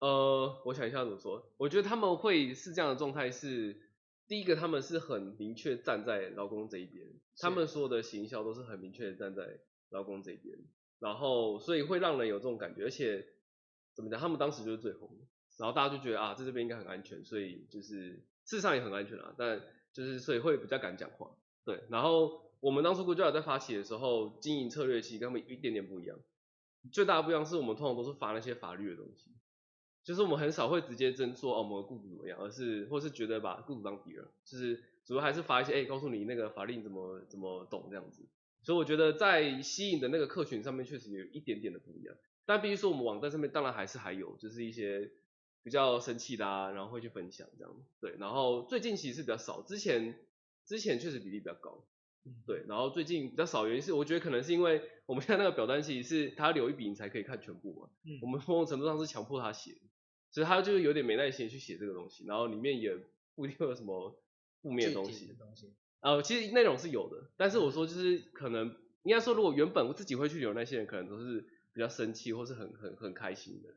[0.00, 1.50] 呃，我想一下怎么说。
[1.56, 3.88] 我觉得他们会是这样的状态是。
[4.30, 7.04] 第一个，他们是很明确站在劳工这一边，
[7.38, 10.56] 他们所有的行销都是很明确的站在劳工这一边，
[11.00, 13.26] 然后所以会让人有这种感觉，而且
[13.92, 15.26] 怎么讲，他们当时就是最红的，
[15.58, 19.60] 然后大家就觉得啊，在这边应该很安全，所以就是事实上也很安全啊，但
[19.92, 21.32] 就是所以会比较敢讲话，
[21.64, 26.16] 对，然后我们当初 Goojump 在发起的时候，经营策略其实跟他们一点点不一样，
[26.92, 29.32] 最大的不一样是我们通常都是发那些法律的东西。
[30.02, 38.26] 就是我们很少会直接争说哦，我们的雇主怎么样，而是或是觉得把雇主当敌人，就是主要还是发一些哎，告诉你那个法令怎么怎么懂这样子。
[38.62, 42.14] 所以我觉得在吸引的那个客群上面确实有一点点的不一样。
[42.46, 45.10] 但必须说我们网站上面当然还是还有，就是一些
[45.62, 47.72] 比较生气的啊，然后会去分享这样。
[48.00, 50.18] 对，然后最近其实是比较少，之前
[50.66, 51.84] 之前确实比例比较高。
[52.46, 57.88] 对，然后最近比较少，原因是我觉得可能是因为我们现在那个表单其实是他留一笔你才可以看全部嘛。
[58.04, 58.18] 嗯。
[58.20, 59.72] 我们某种程度上是强迫他写。
[60.30, 62.96] 所以他就是有点没耐心去写这个东西，然后里面也
[63.34, 64.20] 不一定有什么
[64.62, 65.36] 负面的东西。
[66.00, 73.68] 呃，其实内容是有的，但是我说就是可能应该说，如果原本我自己会去留那些人，可能都是比较生气或是很很很开心的。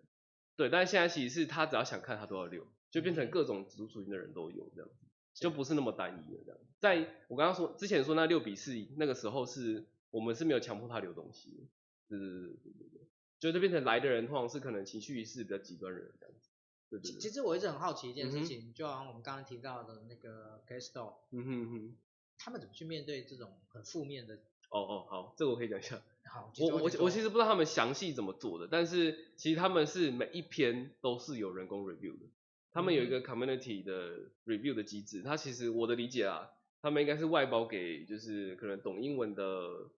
[0.56, 6.60] 对，但是现在其实是他只要想看他都要留，就变成各种族群的人都有这样子，就不是那么单一的这样。
[6.80, 11.64] 在我刚刚说之前说那六比四，那个时候是我们是没有强迫他留东西的，
[12.10, 13.03] 对对对对对对。
[13.44, 16.50] 就这变成来的人通常是可能情绪是比较极端的人这样子，
[16.90, 17.20] 对对对。
[17.20, 21.96] 其实我一直很好奇一件事情，嗯、就好像我们刚刚提到的那个 Glassdoor，嗯哼哼，
[22.38, 24.36] 他们怎么去面对这种很负面的？
[24.70, 26.02] 哦哦，好，这个我可以讲一下。
[26.32, 32.26] 好，我我我其实不知道他们详细怎么做的，但是其实他们是每一篇都是有人工 review 的，
[32.72, 35.22] 他们有一个 community 的 review 的机制。
[35.22, 36.50] 他其实我的理解啊，
[36.82, 39.90] 他们应该是外包给就是可能懂英文的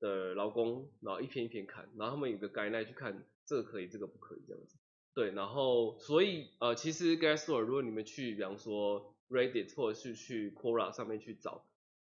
[0.00, 4.76] 的劳工，然后一篇一篇看，然后他们有个 guideline 去看这个可以，这个不可以这样子。
[5.14, 11.66] 对，然后所以呃，其实 Glassdoor 如果你们去，比方说 Reddit 或者是去 Quora 上面去找，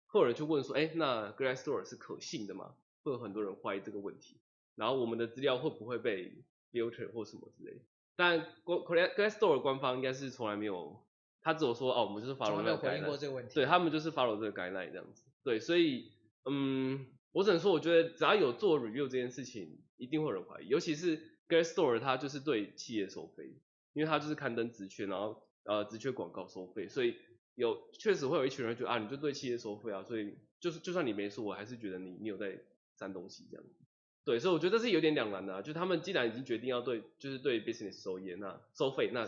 [0.07, 2.75] 会有人去问说，哎，那 Glassdoor 是可信的吗？
[3.03, 4.39] 会有很多人怀疑这个问题，
[4.75, 7.81] 然后我们的资料会不会被 filter 或什么之类的？
[8.17, 11.01] 但 Glassdoor 的官方应该是从来没有，
[11.41, 15.23] 他只有说哦，我们就是 follow 这个 guideline，对，他们就是 follow 这个 guideline 这样子。
[15.41, 16.11] 对，所以
[16.43, 21.17] 嗯，我只能说，我觉得只要有做 review 这件事情，一定会有人怀疑，尤其是
[21.47, 23.53] gas store 它就是对企业收费，
[23.93, 27.15] 因为它就是刊登职缺，然后呃职缺广告收费，所以
[27.55, 32.59] 有确实会有一群人觉得啊，你就对企业收费啊，所以就是就算你没说，我还是觉得你你有在。
[32.99, 33.85] 删东西这样子，
[34.25, 39.25] 对，所以我觉得这是有点两难的啊，就他们既然已经决定要对，就是对 business 收业，那收费，那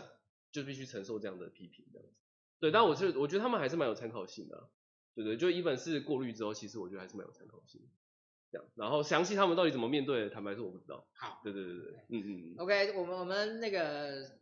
[0.50, 2.14] 就必须承受这样的批评这样子。
[2.60, 4.68] 对，但我是我觉得他们还是蛮有参考性的，
[5.14, 7.88] 对对，就一本是过滤之后，其实我觉得还是蛮有参考性的。
[8.50, 11.06] 这样，然后详细他们到底怎么面对，坦白说我不知道。
[11.14, 12.54] 好，对对对对，嗯嗯。
[12.58, 14.38] OK，我们我们那个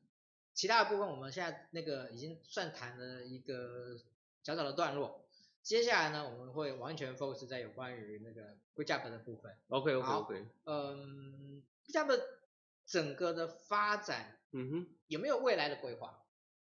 [0.53, 3.97] 其他的部分，我们现在那个已经算谈了一个
[4.43, 5.27] 小小的段落。
[5.63, 9.55] 接下来呢，我们会完全 focus 在有关于那个 GoodJob 的部分。
[9.69, 10.47] OK OK OK。
[10.65, 12.21] 嗯，GoodJob
[12.87, 16.20] 整个的发展，嗯哼，有没有未来的规划？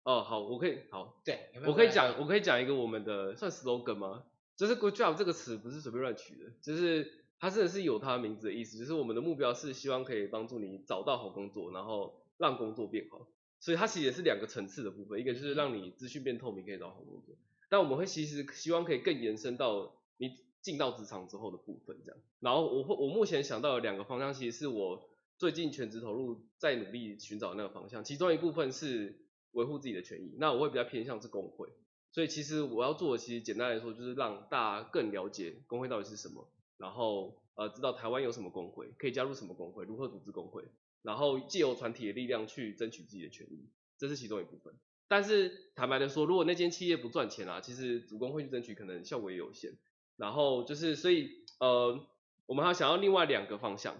[0.07, 4.23] 哦，好，我可以，好，对，有没有我可以讲，我可以讲一个我们的算 slogan 吗？
[4.55, 13.27] 就是 GoodJob 这个词不是随便乱取的，就是它真的是有它名字的意思，就是我们的目标是希望可以帮助你找到好工作，然后让工作变好。
[13.59, 17.35] 所以它其实也是两个层次的部分，一个就是让你资讯变透明，可以找好工作。
[17.67, 22.21] 但我们会其实希望可以更延伸到你进到职场之后的部分，这样。
[22.39, 28.05] 然后我会我目前想到的两个方向，其实是我最近全职投入在努力寻找那个方向。
[28.05, 29.19] 其中一部分是
[29.57, 31.67] 维护自己的权益，那我会比较偏向是工会。
[32.11, 40.63] 所以其实我要做的，其实简单来说，就是让大家更了解工会到底是什么，然后呃知道台湾有什么工会，可以加入什么工会，如何组织工会，
[41.01, 44.73] 然后借由团体的力量去争取自己的权益，这是其中一部分。
[45.07, 49.73] 但是坦白的说，如果那间企业不赚钱啊，其实组工会去争取可能效果也有限。
[50.17, 51.29] 然后就是所以
[51.59, 52.07] 呃，
[52.47, 53.95] 我们还想要另外两个方向。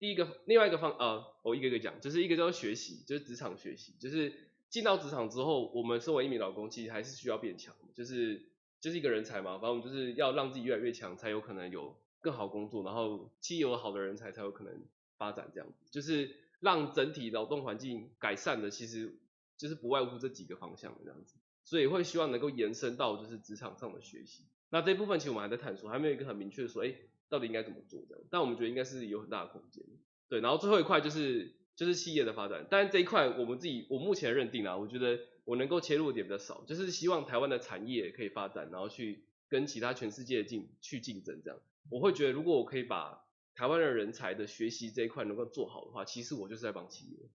[0.00, 4.32] 第一个，另外一个方呃，我一个一个讲，就是一个叫做学习，就是职场学习，就是
[4.70, 8.48] 进到职场之后，我们身为一名劳工，其实还是需要变强，就是
[8.80, 14.82] 就是一个人才嘛，反正我们就是要让自己越来越强，才有可能有更好工作，然后企业有好的人才才有可能
[15.18, 19.18] 发展这样子，就是让整体劳动环境改善的，其实。
[19.60, 24.46] 就是不外乎这几个方向这样子，所以会希望能够延伸到就是职场上的学习。
[24.70, 26.94] 那这部分其实我们还在探索，还没有一个很明确的说，哎，
[27.28, 28.24] 到底应该怎么做这样。
[28.30, 29.84] 但我们觉得应该是有很大的空间。
[30.30, 41.58] 对，然后最后一块就是就是企业的发展，但是这一块我们自己我目前认定啊，我觉得我能够切入的点比较少，就是希望台湾的产业可以发展，然后去跟其他全世界竞去竞争这样。
[41.88, 43.24] 我会觉得如果我可以把
[43.54, 47.30] 台湾的人才的学习这一块能够做好的话，其实我就是在帮企业。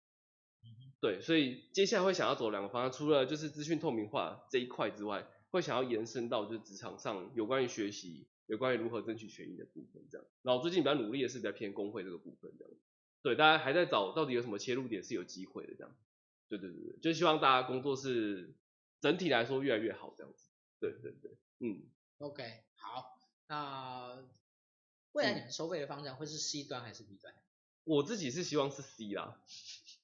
[1.00, 10.26] 对，所以接下来会想要走两个方向，除了就是资讯透明化这一块之外，会想要延伸到就是职场上有关于学习、有关于如何争取权益的部分这样。
[10.42, 12.74] 然后最近比较努力的是比较偏工会这个部分这样。
[13.24, 15.90] 对，大家还在找到底有什么切入点是有机会的这样。
[16.50, 18.52] 对对对对，就希望大家工作是
[19.00, 20.50] 整体来说越来越好这样子。
[20.78, 21.82] 对对对，嗯。
[22.18, 22.44] OK，
[22.76, 23.18] 好，
[23.48, 24.22] 那
[25.12, 27.34] 未来你们收费的方向会是 C 端还是 B 端？
[27.84, 29.40] 我自己是希望是 C 啦。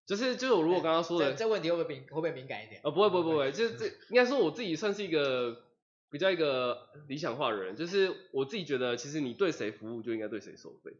[0.07, 2.81] 就是就是我如果刚刚说的，这，这问题会不会敏会不会敏感一点？
[2.83, 5.67] 呃，不会不会不会，就是这应该说我自己算是一个
[6.09, 10.97] 比较一个理想化的人，就是我自己觉得其实你对谁服务就应该对谁收费。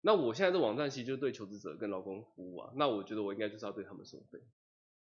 [0.00, 4.40] 那我现在这网站其实就是对求职者跟劳工服务啊，那我觉得我应该就是要对他们收费。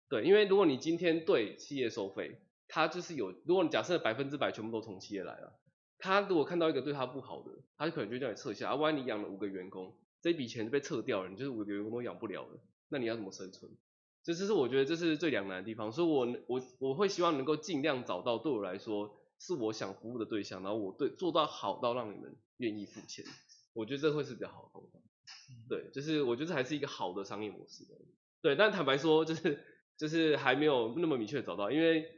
[0.09, 5.59] 对，因为如果你今天对企业收费，他就是有，如果你假设百分之百全部都从企业来了，
[5.97, 12.59] 他如果看到一个对他不好的，他就可能就叫你撤下啊，万一你养了五个员工，这笔钱就被撤掉了，你就是五个员工都养不了了。
[12.89, 13.71] 那你要怎么生存？
[14.23, 23.25] 这这是我觉得这是最两难的地方，所以我我我会希望能够尽量找到对我来说是我想服务的对象，然后我对做到好到让你们愿意付钱，
[23.74, 24.99] 我觉得这会是比较好的方法。
[25.69, 27.86] 对，就是我觉得这还是一个好的商业模式。
[28.41, 29.59] 对，但坦白说就是
[29.97, 32.09] 就是还没有那么明确的找到，因为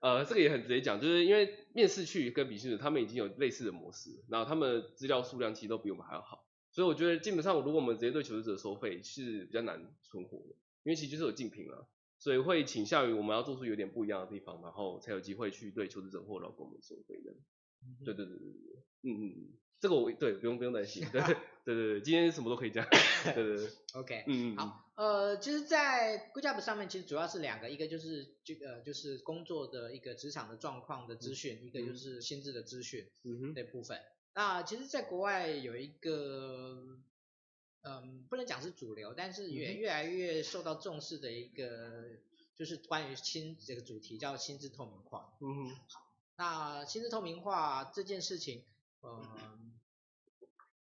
[0.00, 6.46] 呃这个也很直接讲，就是因为面试去跟笔试的他们已经有类似的模式，然后他们资料数量其实都比我们还要好。
[6.72, 11.88] 所以我觉得基本上，如果我们直接对求职者收费是比较难存活的，因为其实就是有竞品了。
[12.16, 17.34] 所以会倾向于我们要做出有点不一样的地方，然后才有机会去对求职者或劳工们收费的。
[18.02, 19.52] 对对对对对，嗯嗯嗯，
[19.84, 22.82] 这个我对不用不用担心， 对对对对，今天什么都可以讲，
[23.22, 34.00] 对对对， OK，嗯嗯，好，呃，其实，在 GoodJob 上面其实主要是两个，一个就是这个就是工作的一个职场的状况的资讯，嗯、一个就是薪资的资讯，嗯哼，这部分。
[34.34, 36.82] 那其实，在国外有一个，
[37.82, 42.04] 嗯，不能讲是主流，但是也越来越受到重视的一个，
[42.56, 46.10] 就是关于薪这个主题叫薪资透明化，嗯哼，好。
[46.36, 48.64] 那薪资透明化这件事情，
[49.02, 49.73] 嗯，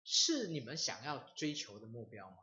[0.10, 2.38] 是你们想要追求的目标吗？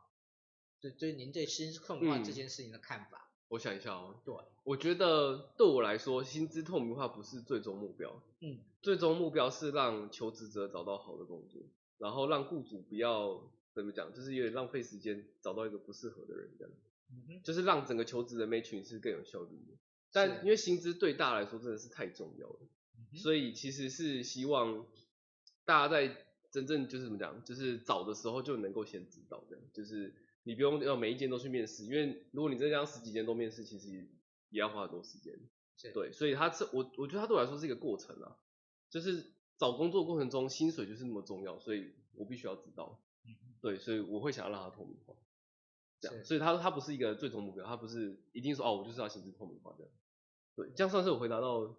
[0.79, 3.17] 对，对，您对薪资透明化这件事情的看法？
[3.17, 4.21] 嗯，我想一下哦。
[4.23, 8.21] 对，我觉得对我来说，薪资透明化不是最终目标。
[8.41, 11.63] 嗯，最终目标是让求职者找到好的工作，
[11.97, 16.73] 然后让雇主不要怎么讲，就是有点浪费时间找到一个不适合的人这样。
[17.09, 19.73] 嗯，就是让整个求职的 matching 是更有效率的。
[20.11, 22.59] 但因为薪资对大家来说真的是太重要了。
[23.15, 24.85] 所以其实是希望
[25.63, 34.07] 大家在真正就是怎么讲，就是找的时候就能够先知道这样，就是你不用要每一间都去面试，因为如果你真这样十几间都面试，其实
[34.49, 35.37] 也要花很多时间。
[35.93, 38.37] 对，所以他是我我觉得他对我来说是一个过程啊，
[38.89, 43.01] 就是找工作过程中薪水就是那么重要，所以我必须要知道。
[43.61, 45.13] 对，所以我会想要让他透明化，
[45.99, 49.91] 这样，所以他他不是一个最终目标，他不是一定说哦我就是要薪资透明化这样。
[50.55, 51.75] 对，这样算是我回答到。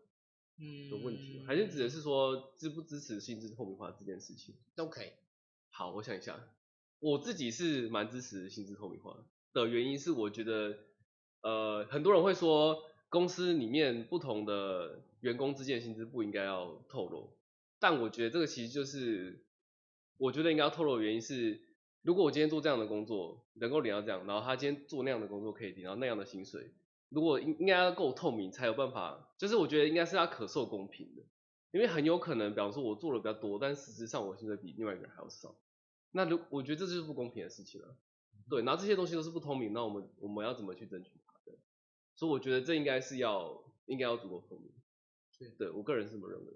[0.59, 4.55] 嗯，的问题，还是指的是说支不支持薪资透明化这件事情？
[4.75, 5.09] 都可以。
[5.71, 6.41] 好，我想一下，
[6.99, 10.79] 我自己是蛮支持薪资透明化的原因是，我觉得，
[11.43, 17.37] 呃，很多人会说公司里面不同的员工之间的薪资不应该要透露，
[17.79, 19.45] 但我觉得这个其实就是，
[20.17, 21.61] 我觉得应该要透露的原因是，
[22.01, 26.73] 如果我今天做这样的工作，能够领到这样，然后他今天做那样的工作可以领到那样的薪水。
[27.09, 31.23] 如果应应该要够透明才有办法，就是我觉得应该是要可受公平的，
[31.71, 35.55] 因为很有可能，比方说我做的比较多，但事实上我薪水比另外一个人还要少，
[36.13, 37.97] 那如我觉得这就是不公平的事情了。
[38.49, 41.59] 对，然后这些东西都是不透明，那我们我们要怎么去争取它对？
[42.15, 44.71] 所以我觉得这应该是要应该要足够透明。
[45.39, 46.53] 对，对我个人是这么认为。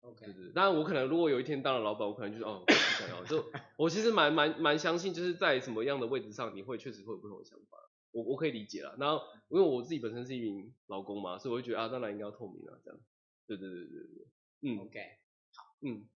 [0.00, 0.52] OK，对对。
[0.52, 3.44] 当然我可能如果有一天当了老板，我可能就是哦不想要，就
[3.76, 7.83] 我其实蛮蛮蛮相信，就是在什么样的位置上，你会确实会有不同的想法。
[8.14, 13.00] 我我可以理解了，然后因为我自己本身是一名劳工嘛，所以我就觉得啊，当然应该要透明啊，这样。
[13.46, 14.26] 对对对对对，
[14.62, 15.18] 嗯，OK，
[15.52, 16.08] 好，嗯，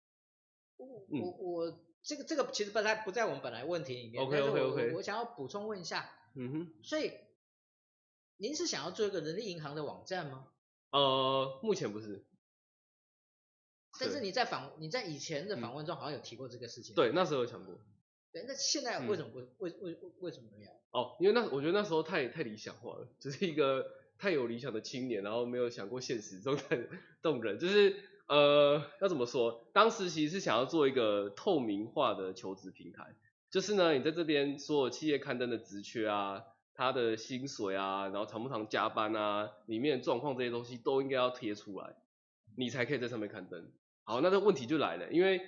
[0.77, 7.11] 我我我这个这个其实不在不在我们本来问题里面，OK OK OK，我想要补充问一下，嗯哼，所以
[8.37, 10.47] 您是想要做一个人力银行的网站吗？
[10.91, 12.25] 呃，目前不是，
[13.99, 17.77] 但是你在访你在以前的访问中好像有提过这个事情，对，那时候有想过。
[18.37, 20.71] 对，那现在为什么不为为为为什么没有？
[20.91, 23.83] 哦，因为那我觉得那时候太太理想化了，就是一个
[24.19, 26.87] 太有理想的青年，然后没有想过现实中的
[27.23, 27.57] 动人。
[27.57, 27.95] 就是
[28.27, 29.67] 呃，要怎么说？
[29.73, 33.15] 当时其实是想要做一个透明化的求职平台，
[33.49, 36.43] 就是呢，你在这边所有企业刊登的职缺啊，
[36.75, 41.95] 他的薪水啊，然后常不常加班啊，里面状况这些东西都应该要贴出来，
[42.55, 43.71] 你才可以在上面刊登。
[44.03, 45.41] 好，那这问题就来了，因为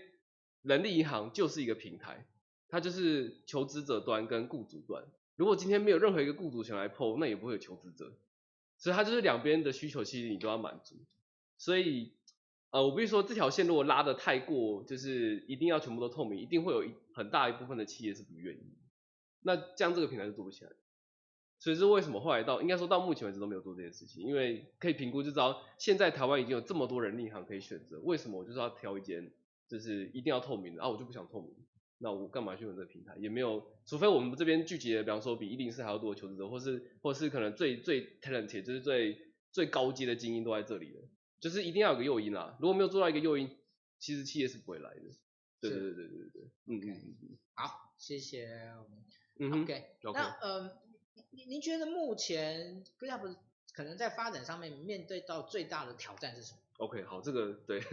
[0.64, 2.26] 人力银行就是一个平台。
[2.70, 5.04] 它就是求职者端跟雇主端，
[5.36, 8.14] 如果今天没有任何一个雇主想来 po，那也不会有求职者，
[8.78, 10.96] 所以它就是两边的需求其实你都要满足。
[11.58, 12.14] 所以，
[12.70, 18.74] 呃，我必须说这条线如果拉得太过，就是一定要全部都透明，一定会有一很大一部分的企业是不愿意。
[19.42, 20.72] 那这样这个平台是做不起来。
[21.62, 29.30] 所以是为什么后来到应该说到目前为止都没有做这件事情，因为可以评估就知道现在台湾已经有这么多人力行可以选择，为什么我就是要挑一间
[29.68, 30.88] 就是一定要透明的啊？
[30.88, 31.54] 我就不想透明。
[32.02, 33.16] 那我干嘛去用这个平台？
[33.18, 39.20] 也没有，除非我们这边聚集的，比方说比一零四还要多的求职者，或是或是可能最最 talented，就是最
[39.52, 41.02] 最高阶的精英都在这里了，
[41.42, 42.58] 就是一定要有个诱因啦。
[42.62, 43.50] 如果没有做到一个诱因，
[44.00, 45.02] 其实企业是不会来的。
[45.60, 47.38] 对对对对对对，嗯嗯。
[47.54, 48.48] 好，谢谢。
[49.38, 49.84] 嗯 OK.
[50.14, 50.80] 那呃，
[51.32, 53.36] 您您觉得目前 GoodJob
[53.74, 57.84] 可能在发展上面面对到最大的挑战是什么？OK，好，这个对。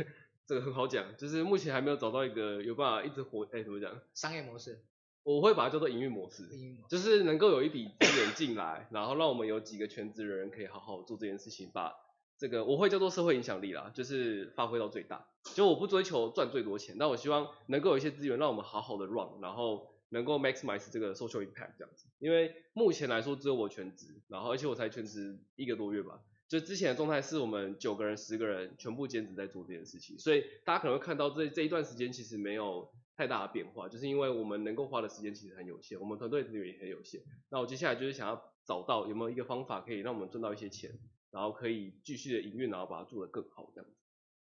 [0.47, 4.01] 这个很好讲，就是目前还没有找到一个有办法一直活，哎，怎么讲？
[4.15, 4.79] 商业模式，
[5.25, 11.93] 我会把它叫做营运模式，营运模式，就是能够有一笔资源进来，然后让我们有几个全职的人可以好好做这件事情，把
[12.39, 15.27] 这个我会叫做社会影响力啦，就是发挥到最大。
[15.55, 22.07] 就我不追求赚最多钱，但我希望能够有一些资源让我们好好的 run，然后能够 maximize 这个 social impact 这样子。
[22.19, 26.21] 因为目前来说只有我全职，然后而且我才全职一个多月吧。
[26.49, 37.23] 就之前的状态是我们九个人、十个人全部兼职在做这件事情，所以大家可能会看到这这一段时间其实没有太大的变化，就是因为我们能够花的时间其实很有限，我们团队资源也很有限。
[37.51, 40.91] 那我接下来就是想要找到有没有一个方法可以让我们赚到一些钱，
[41.31, 43.97] 然后可以继续的营运，然后把它做得更好这样子。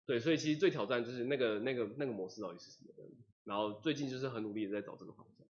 [0.06, 3.16] 对，所以其实最挑战就是那个那个那个模式到底是什么样子。
[3.44, 5.46] 然后最近就是很努力的在找这个方向。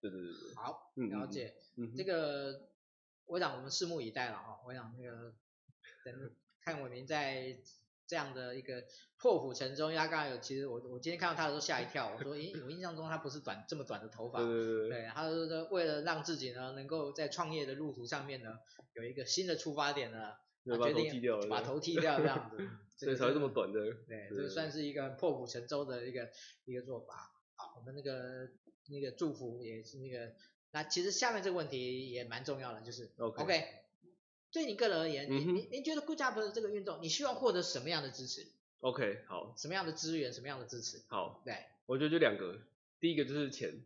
[0.00, 0.54] 对对对对。
[0.56, 1.54] 好，了解。
[1.76, 2.70] 嗯，这个
[3.26, 4.60] 我想我们拭目以待了哈。
[4.66, 5.34] 我想那个
[6.04, 6.32] 等
[6.62, 7.58] 看伟明在。
[8.10, 8.82] 这样的一个
[9.18, 18.58] 破釜沉舟，因为他刚才有，其实我我今天看到他的时候吓一跳，我说，诶，我印象中他不是短这么短的头发，对对对，对，他说为了让自己呢能够在创业的路途上面呢
[18.94, 20.32] 有一个新的出发点呢，
[20.64, 23.78] 决定把头剃掉这样子， 所以才会这么短的，
[24.08, 26.28] 对，这算是一个破釜沉舟的一个
[26.64, 27.30] 一个做法。
[27.54, 28.48] 好，我们那个
[28.88, 30.32] 那个祝福也是那个，
[30.72, 33.44] 那其实下面这个问题也蛮重要的，就是 OK。
[33.44, 33.66] Okay,
[34.52, 38.46] 对你个人而言，嗯、你你你觉得 GoodJob 的这个运动，你希望获得什么样的支持
[38.80, 39.54] ？OK，好。
[39.56, 41.02] 什么样的资源，什么样的支持？
[41.08, 41.54] 好，对。
[41.86, 42.58] 我觉得就两个，
[42.98, 43.82] 第一个就是钱，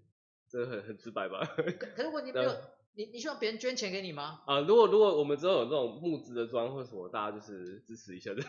[0.49, 1.45] 这个很很直白吧。
[1.79, 2.57] 可可如果你没有，
[2.95, 4.43] 你你希望别人捐钱给你吗？
[4.47, 8.43] 啊，如果如果我们之后有这种募资的装或者什么，大家就是支持一下的。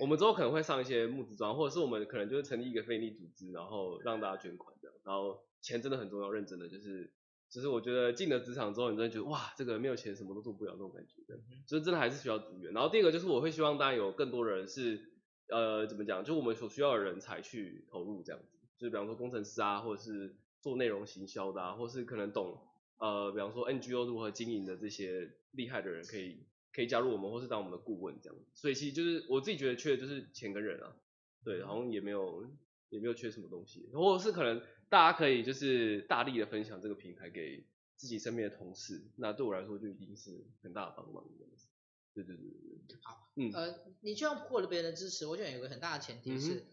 [0.00, 4.96] 我们之后可能会上一些募资装，或者是我们可能就是成立一个非利组织，然后让大家捐款这样。
[5.04, 7.12] 然后钱真的很重要，认真的就是。
[7.50, 11.36] 其实我觉得进了职场之后，你真的觉得哇，这个没有钱什么都做不了那种感觉，对，
[11.66, 12.72] 所以真的还是需要资源。
[12.74, 15.00] 然后第二个就是我会希望大家有更多人是，
[15.48, 22.58] 呃，怎么讲，就我们所需要的人才去投入这样子，就是比方说工程师啊，或者是做内容行销的啊，或是可能懂，
[22.98, 28.44] 呃，比方说 NGO 如何经营的这些厉害的人，可以可以加入我们，或是当我们的顾问这样子。
[28.52, 30.94] 所以其实就是我自己觉得缺的就是钱跟人啊，
[31.42, 32.44] 对，好像也没有
[32.90, 34.60] 也没有缺什么东西，或者是可能。
[34.88, 37.64] 大家可以就是大力的分享这个平台给
[37.96, 41.24] 自己身边的同事，那对我来说就已经是很大的帮忙。
[42.14, 42.44] 对对对
[42.88, 42.98] 对。
[43.02, 46.66] 好，嗯，呃，你就要获得别人的支持，我觉得有个很大的前提是，嗯、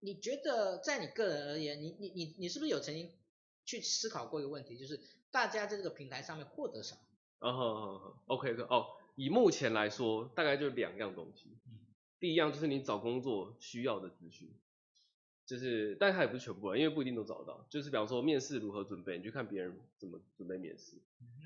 [0.00, 3.10] 你觉得在你个人而言，你你你你是不是有曾经
[3.66, 4.98] 去思考过一个问题，就是
[5.30, 7.00] 大家在这个平台上面获得什么？
[7.40, 8.86] 哦好好好，OK 哦，
[9.16, 11.58] 以目前来说，大概就两样东西。
[11.66, 11.78] 嗯、
[12.18, 14.54] 第一样就是你找工作需要的资讯。
[15.44, 17.66] 就是，但是它也不是全部啊，因为不一定都找得到。
[17.68, 20.96] 就是比方说面试如何准备，你去看别人怎么准备面试。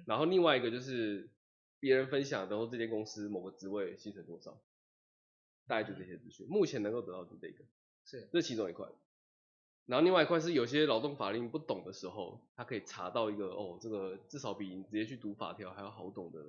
[0.05, 1.29] 然后另外一个就是
[1.81, 4.61] 别人分享，然后这间公司某个职位薪水多少，
[5.67, 6.47] 大概就这些资讯。
[6.49, 7.65] 目前能够得到的这个，
[8.05, 8.87] 是，这其中一块。
[9.87, 16.41] 然后另外一块是有些劳动法令不懂的时候，他可以查到一个哦，这个至少比你直接去读法条还要好懂的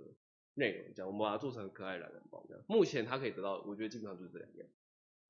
[0.56, 2.64] 内容，这样我们把它做成可爱懒人包这样。
[2.68, 4.68] 目前他可以得到，我觉得基本上就是这两样。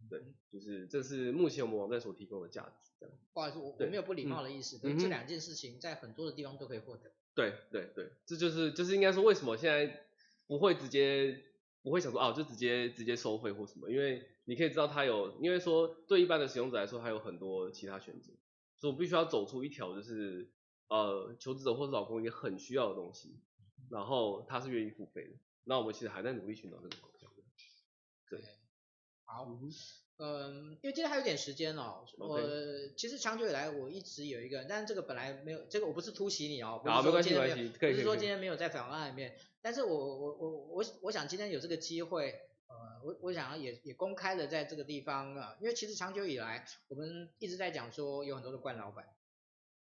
[0.10, 3.16] 对，就是这是目前我们网站所提供的价值，这样。
[3.34, 7.12] 不好意思，我我没有不礼貌的意思，嗯、这两件事情在很多的地方都可以获得。
[7.36, 10.08] 对对对，这就是就是应该说为什么现在
[10.48, 11.44] 不会直接
[11.82, 18.32] 不会想说啊，就直接直接收费或什么，因为你可以知道它有，因为说对一般的使用者来说，还有很多其他选择，
[18.78, 20.50] 所以我必须要走出一条就是
[20.88, 23.40] 呃求职者或者老公也很需要的东西，
[23.90, 25.36] 然后他是愿意付费的，
[25.66, 27.30] 那我们其实还在努力寻找这个方向。
[28.30, 28.40] 对。
[29.28, 29.46] 好，
[30.20, 32.42] 嗯，因为今天还有点时间哦，我
[32.98, 42.32] 其实长久以来我一直有一个，但是这个本来没有，这个我不是突袭你哦，好，没关系，没关系，不是说今天没有在访谈里面，但是我我我我我想今天有这个机会，
[42.68, 49.06] 呃，我我想也也公开的在这个地方啊，因为其实长久以来我们一直在讲说有很多的惯老板，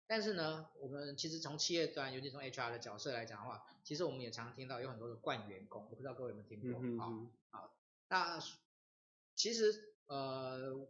[0.05, 7.73] 但是呢，我们其实从企业端，尤其从 HR 的角色来讲的话，其实我们也常常听到有很多的惯员工，我不知道各位有没有听过，嗯、哼好，好，
[8.09, 8.39] 那。
[9.41, 10.87] 其实，呃，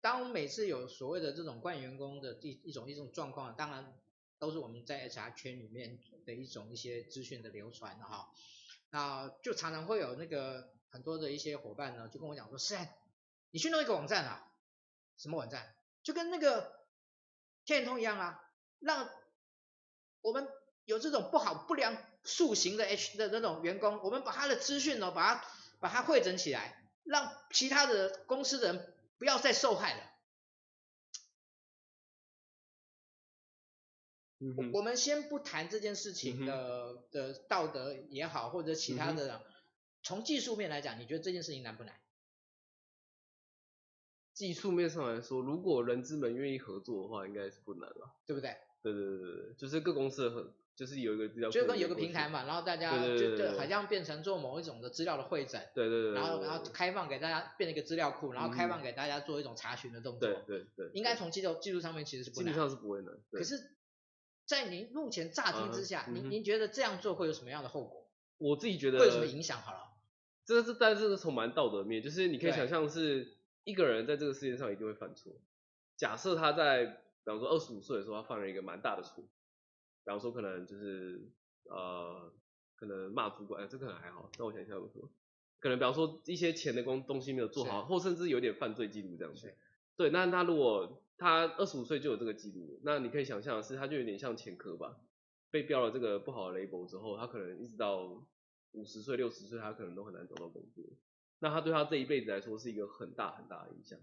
[0.00, 3.94] 当每次有所谓的这种惯员工的一一种一种状况，当然
[4.38, 8.32] 都是我们在 HR 圈里面的一种一些资讯的流传哈。
[8.88, 12.74] 那就常常会有那个很多的一些伙伴呢，就跟我讲说，是，
[13.50, 14.50] 你去弄一个网站啊，
[15.18, 15.74] 什么网站？
[16.02, 16.72] 就跟那个
[17.66, 18.42] 天眼通一样啊，
[18.78, 19.10] 让
[20.22, 20.48] 我们
[20.86, 25.44] 有这种不好不良塑形的 H 的那种员工，我们把他的资讯呢，把它
[25.80, 26.78] 把它汇整起来。
[27.04, 30.10] 让其他的公司的人不要再受害了。
[34.38, 39.44] 嗯，我们先不谈这件事情的、嗯、的道德也好，或者其他的，
[40.02, 42.00] 从、技术面来讲，你觉得这件事情难不难？
[44.34, 48.56] 技术面上来说，如果人资们愿意合作的话，应该是不难了，对不对？
[48.82, 50.54] 对对对对，就是各公司的合。
[50.74, 63.14] 就是有一个资料，就跟有个平台嘛，然后大家就就好像变成做某一种的资料的汇整，对对对，然后然后开放给大家变成一个资料库，然后开放给大家做一种查询的动作，对对对，应该从技术技术上面其实是不难，基本上是不会难。
[63.30, 63.76] 可是，
[64.46, 68.10] 在您目前乍听之下，您您觉得这样做会有什么样的后果？
[68.38, 69.60] 我自己觉得会有什么影响？
[69.60, 69.78] 好了，
[70.44, 75.32] 这个是但是是从蛮道德面，就是你可以想象是一个人在这个世界上一定会犯错，
[75.96, 76.96] 假设他在，比
[77.26, 79.22] 方说二十五岁的时候，他犯了一个蛮大的错，
[80.04, 81.30] 比方说可能就是
[81.64, 82.32] 呃，
[82.74, 85.10] 可能骂主管，哎，这个可能还好，那我想一下怎么说，
[85.60, 89.54] 可能比方说一些钱的工东西没有做好，或甚至有点犯罪记录这样子。
[89.96, 94.96] 对，那他如果他二十五岁就有这个记录，那你可以想象的是，他就有点像前科吧，
[95.50, 98.26] 被标了这个不好的 label 之后，他可能一直到
[98.72, 100.82] 五十岁、六十岁，他可能都很难找到工作。
[101.38, 103.98] 那他对他这一辈子来说是一个很大很大的影响。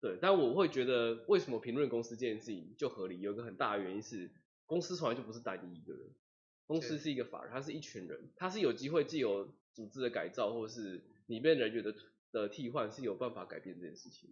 [0.00, 4.30] 对，但我会觉得为什么评论公司这件事情就合理，有一个很大的原因是，
[4.72, 6.08] 公司从来就不是单一一个人，
[6.66, 11.94] 公司是一个法人，它是一群人，它是有机会既有组织的改造，或是里面人员的
[12.30, 14.30] 的替换是有办法改变这件事情。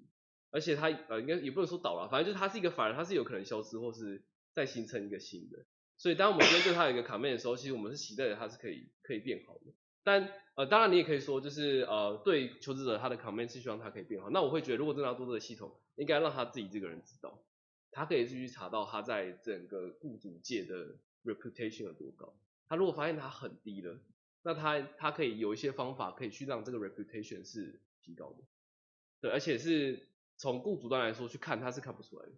[0.50, 4.24] 而且它呃应该也不能说倒了，反正就是它是一个法人，它是有可能消失或是
[4.54, 5.58] 再形成一个新的。
[5.98, 9.74] 所以当我们今天对它有一个 comment 的时候，其实我们是期待着它是可以可以变好的。
[10.02, 14.30] 但呃，当然你也可以说，就是呃，对求职者他的 comment 是希望他可以变好。
[14.30, 17.38] 那我会觉得，如果真的要做这个系统，应该让他自己这个人知道，
[17.92, 22.34] 他可以去查到他在整个雇主界的 reputation 有多高。
[22.68, 23.98] 他如果发现他很低了，
[24.42, 28.38] 那他他可以有一些方法可以去让这个 reputation 是提高的。
[29.20, 32.32] 对，而且是从雇主端来说去看，他是看不出来的。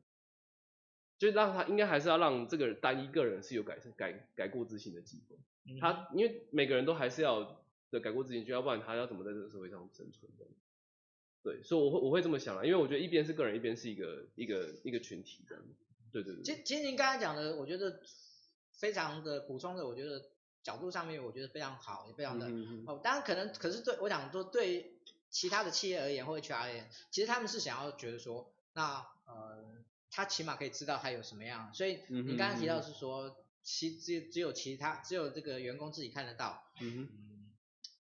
[1.19, 5.37] 就让他应该还是要让这个单一个人是有改善改改过自新的机会。
[5.79, 10.47] 他因为每个人都还是要的改过自新，就要不然他要怎么在这个社会上生存的？
[11.43, 15.65] 对，所以我会我会这么想啊，因为我觉得一边是个人，一边是一个一个一个群体这样。
[16.13, 16.43] 对对对。
[16.43, 18.01] 其实其实您刚才讲的，我觉得
[18.79, 20.31] 非常的补充的，我觉得
[20.63, 22.47] 角度上面我觉得非常好，也非常的
[22.87, 23.01] 哦。
[23.03, 24.99] 当然可能可是对我想说，对
[25.31, 31.73] 其他的企业而言或 HR 而言，其实他们是想要觉得说，那呃他起码可以知道他有什么样。
[31.75, 33.37] 所以你刚才提到是说。
[33.65, 36.65] 其只只有其他只有这个员工自己看得到。
[36.81, 37.09] 嗯哼。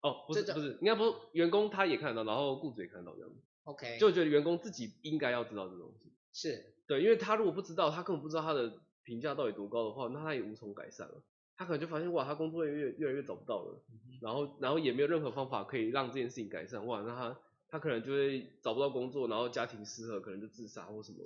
[0.05, 3.35] 哦，不是不是，应该不是员工他也看得到，然后雇主也看得到这样子。
[3.63, 3.97] OK。
[3.99, 6.11] 就觉得员工自己应该要知道这东西。
[6.31, 6.73] 是。
[6.85, 8.71] 对，因为他如果不知道，他根本不知道他的
[9.03, 11.23] 评价到底多高的话，那他也无从改善了。
[11.57, 17.39] 他可能就发现哇，他工作越越越来越找不到了，嗯、然后然后也没有任何方法可以让这件事情改善，哇，那他
[17.69, 21.17] 他可能就会找不到工作，然后家庭失和，可能就自杀或什么。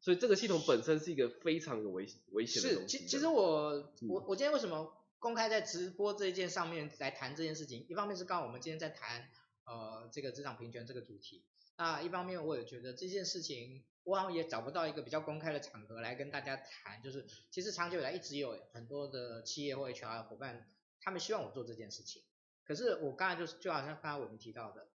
[0.00, 2.98] 所以这个系统本身是一个非常有危危险的东西。
[2.98, 4.92] 是，其其实我我我今天为什么
[5.24, 7.86] 公开在直播这一件上面来谈这件事情？
[7.88, 9.30] 一方面是刚好我们今天在谈
[9.64, 11.42] 呃这个职场平权这个主题，
[11.78, 20.68] 那一方面我也觉得这件事情我好像也找不到一个比较公开的场合来跟大家谈，就是其实长久以来一直有很多的企业或 HR 伙伴，
[21.00, 22.22] 他们希望我做这件事情，
[22.66, 24.88] 可是我刚才就是就好像刚才我们提到的，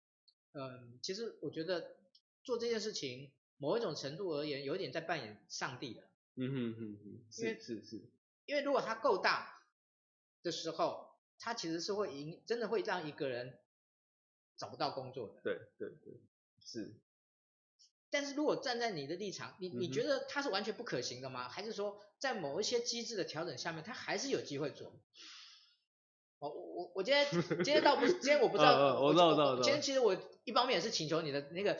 [0.52, 1.96] 嗯，其实我觉得
[2.44, 3.32] 做这件事情。
[3.62, 6.08] 某一种程度而言，有点在扮演上帝的。
[6.36, 8.10] 嗯哼哼哼，是是是。
[8.46, 9.59] 因为如果它够大
[10.42, 13.58] 的时候，他其实是会影，真的会让一个人
[14.56, 15.40] 找不到工作的。
[15.42, 16.20] 对对对，
[16.64, 16.94] 是。
[18.10, 21.48] 但是如果站在你的立场，你你觉得他是完全不可行的吗？
[21.48, 24.92] 还是说在某一些机制的调整下面，他还是有机会做？
[26.38, 29.56] 我我我今天今天倒不是，今天我不知道， 我知道我知道。
[29.62, 31.78] 今天其实我一方面也是请求你的那个。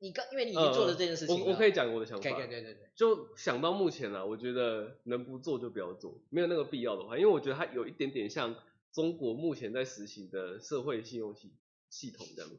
[0.00, 2.22] 你刚，因为你已经做了这件事情，呃，我我可以讲我的想法。
[2.22, 2.90] 对对对对对。
[2.94, 8.54] 就想到目前了，我觉得能不做就不要做，没有那个必要的话，因为我觉得它有一点点像
[8.92, 11.52] 中国目前在实行的社会信用系
[11.90, 12.50] 系统这样，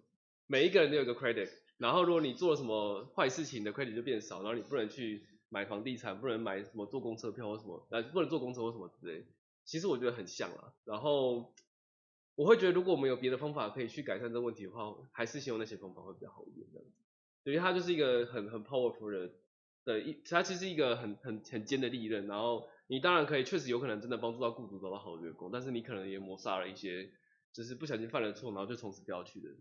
[0.47, 9.25] 每一个人都有个 credit，然后如果你做了什么坏事情的 credit 就变少，然后你不能去买房地产，不能买什么坐公车票或什么，呃，不能坐公车或什么之类。
[9.63, 11.53] 其实我觉得很像啊，然后
[12.35, 16.91] 我会觉得如果我们有别的方法可以去改善这个问题的话，还是希望那些方法会比较好一点这样子。
[17.43, 19.31] 因为它就是一个很很 powerful 的
[19.85, 27.09] 的一，他其实是一个很很很尖的利刃，然后你当然可以确实有可能真的帮助到雇主找到好的员工，但是你可能也抹杀了一些，
[27.53, 29.57] 就是不小心犯了错，然后就从此掉下去的人，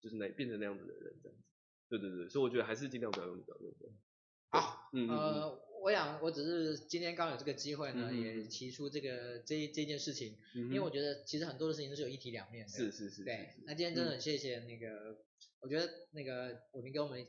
[0.00, 1.44] 就是那变成那样子的人这样子。
[1.88, 3.72] 对对对，所以我觉得还是尽量不要用，不要用。
[4.50, 12.72] 好，嗯呃，我想我只是今天刚有这个机会呢，嗯、也提出这个这这件事情，嗯、因为我觉得其实很多的事情都是有一体两面的。
[12.72, 13.24] 是是是。
[13.24, 15.18] 对，那今天真的很谢谢那个。
[15.64, 17.26] 嗯我觉得那个我们给我们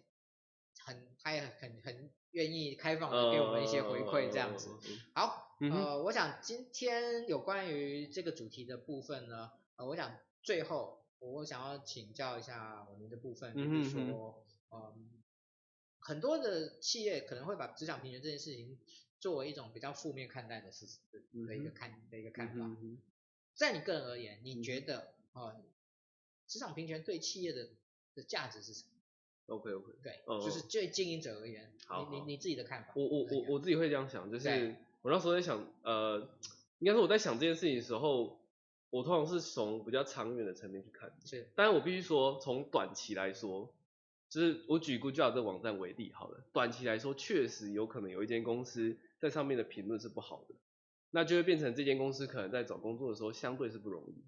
[0.84, 4.70] 很，他也很很愿意开放的给我们一些回馈这样子。
[5.14, 15.24] 好，呃，我想今天有关于这个主题的部分呢，呃，我想最后我想要请教一下我们的部分，就是说，嗯，
[16.00, 18.78] 很多的企业可能会把职场平权这件事情
[19.18, 21.02] 作为一种比较负面看待的事情
[21.48, 22.76] 的一个看的一个看法。
[23.54, 25.56] 在你个人而言，你觉得啊，
[26.46, 27.70] 职场平权对企业的
[28.16, 28.90] 的价值是什么
[29.56, 32.94] ？OK OK，对，嗯、就是对经营者而言，好好你你你自己的看法。
[32.96, 36.28] 我我我我自己会这样想，就是对我那时候在想，呃，
[36.80, 38.40] 应该说我在想这件事情的时候，
[38.90, 41.12] 我通常是从比较长远的层面去看。
[41.24, 43.72] 是，但是我必须说，从短期来说，
[44.30, 50.56] 就是我举 Good Job 这个网站为例好了，短期来说确实有可能有一间公司在上面的评论是不好的，
[51.12, 54.24] 那就会变成这间公司可能在找工作的时候相对是不容易。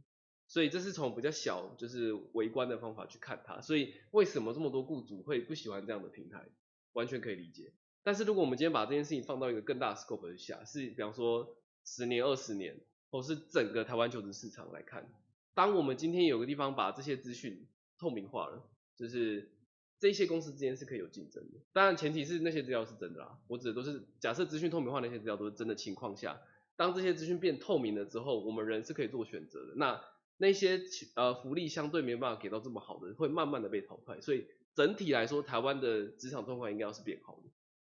[0.47, 3.61] 所以这是从比较小就是微观的方法去看它。
[3.61, 6.47] 所以为什么这么多雇主会不喜欢这样的平台，
[6.93, 7.73] 完全可以理解。
[8.03, 12.79] 但是如果我们今天把这件事情放到一个更大的 scope 下，是比方说十年、二十年，
[13.11, 15.09] 或是整个台湾求职市场来看，
[15.53, 17.67] 当我们今天有个地方把这些资讯
[17.99, 18.63] 透明化了，
[18.95, 19.51] 就是
[19.99, 21.59] 这些公司之间是可以有竞争的。
[21.73, 26.39] 当然前提是那些资料是真的啦，我指的都是假设资讯透明化那些资料都是真的情况下，
[26.77, 29.73] 当这些资讯变透明了之后，我们人是可以做选择的。
[29.75, 30.01] 那
[30.37, 30.81] 那些
[31.15, 34.21] 呃福利相对没办法给到这么好的，会慢慢的被淘汰。
[34.21, 37.49] 所以整体来说，台湾的职场状况应该要是变好的。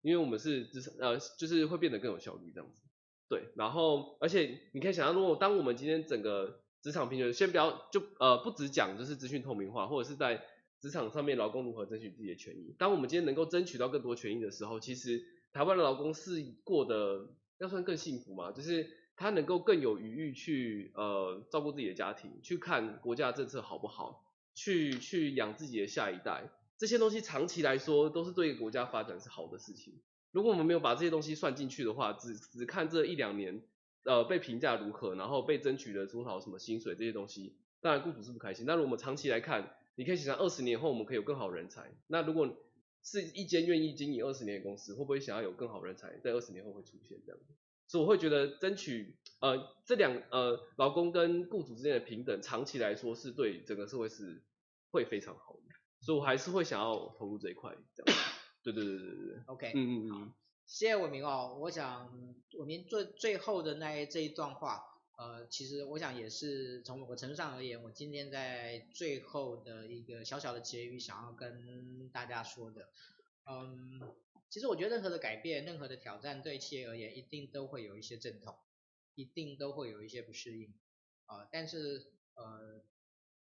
[0.01, 2.81] 因为我们是职场呃，就是会变得更有效率这样子，
[3.27, 3.49] 对。
[3.55, 10.41] 然后，而且你可以想象，如果当我们今天整个职场平权，先不要就呃不只讲就是资讯透明化，或者是在
[10.79, 12.73] 职场上面劳工如何争取自己的权益。
[12.79, 15.21] 当我们今天能够争取到更多权益的时候，其实
[15.51, 18.89] 台湾的劳工是过得要算更幸福嘛，就是
[19.19, 24.23] 他能够更有余裕去呃照顾自己的家庭，去看国家政策好不好，
[24.55, 26.49] 去去养自己的下一代。
[26.77, 29.99] 这些东西长期来说都是对国家发展是好的事情。
[30.31, 33.61] 如果我们没有把这些东西算进去的话，只只看这一两年，
[34.05, 38.65] 呃，被评价如何，然后被争取了多少什么薪水这些东西，当然雇主是不开心。
[38.65, 41.91] 但如果我们长期来看，你可以想象二十年后我们可以有更好人才。
[42.07, 42.55] 那如果
[43.03, 47.53] 是一间愿意经营二十年的公司，会不会想要有更好人才在二十年后会出现这样子？
[47.89, 54.43] 所以我会觉得争取呃这两呃劳工跟雇主之间的平等，长期来说是对整个社会是
[54.91, 55.61] 会非常好的。
[56.01, 58.19] 所以我还是会想要投入这一块，这样。
[58.61, 59.43] 对对对对对对。
[59.47, 59.71] OK。
[59.73, 60.33] 嗯嗯嗯。
[60.67, 62.13] 谢谢伟明哦，我想
[62.59, 64.83] 伟明最最后的那这一段话，
[65.17, 72.87] 呃，其实我想也是从某个程度上而言，我今天在最后的一个小小的结语，想要跟大家说的。
[73.45, 74.15] 嗯，
[74.49, 78.57] 其实我觉得任何的改变，任何的挑战，对企业而言，一定都会有一些阵痛，
[79.15, 80.73] 一定都会有一些不适应。
[81.25, 82.81] 啊、但是呃。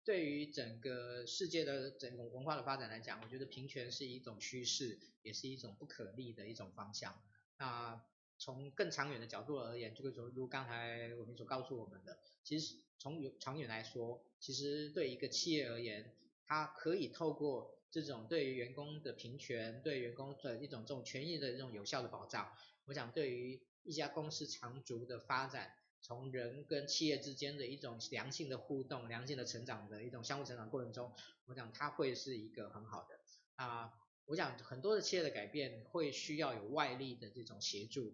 [0.03, 7.19] 对于整个世界的整个文化的发展来讲，我觉得平权是一种趋势，也是一种不可逆的一种方向。
[7.57, 7.99] 那
[8.38, 16.15] 从更长远的角度而言，这个就如刚才我们所告诉我们的，其实从长远来说，其实对一个企业而言，
[16.45, 22.51] 它可以透过这种对于员工的平权，对员工的一种这种权益的这种有效的保障，
[22.86, 25.73] 我想对于一家公司长足的发展。
[26.01, 31.11] 从人跟企业之间的一种良性的互动、良性的成长的一种相互成长过程中，
[31.45, 33.19] 我想它会是一个很好的
[33.55, 33.91] 啊。
[34.25, 38.13] 我想很多的企业的改变会需要有外力的这种协助，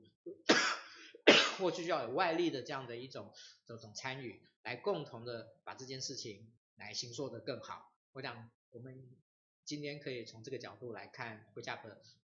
[1.57, 3.33] 或需要有外力的这样的一种
[3.65, 7.91] 这种参与，来共同的把这件事情来行做得更好。
[8.13, 9.05] 我想我们
[9.71, 11.79] 今天可以从这个角度来看，Good Job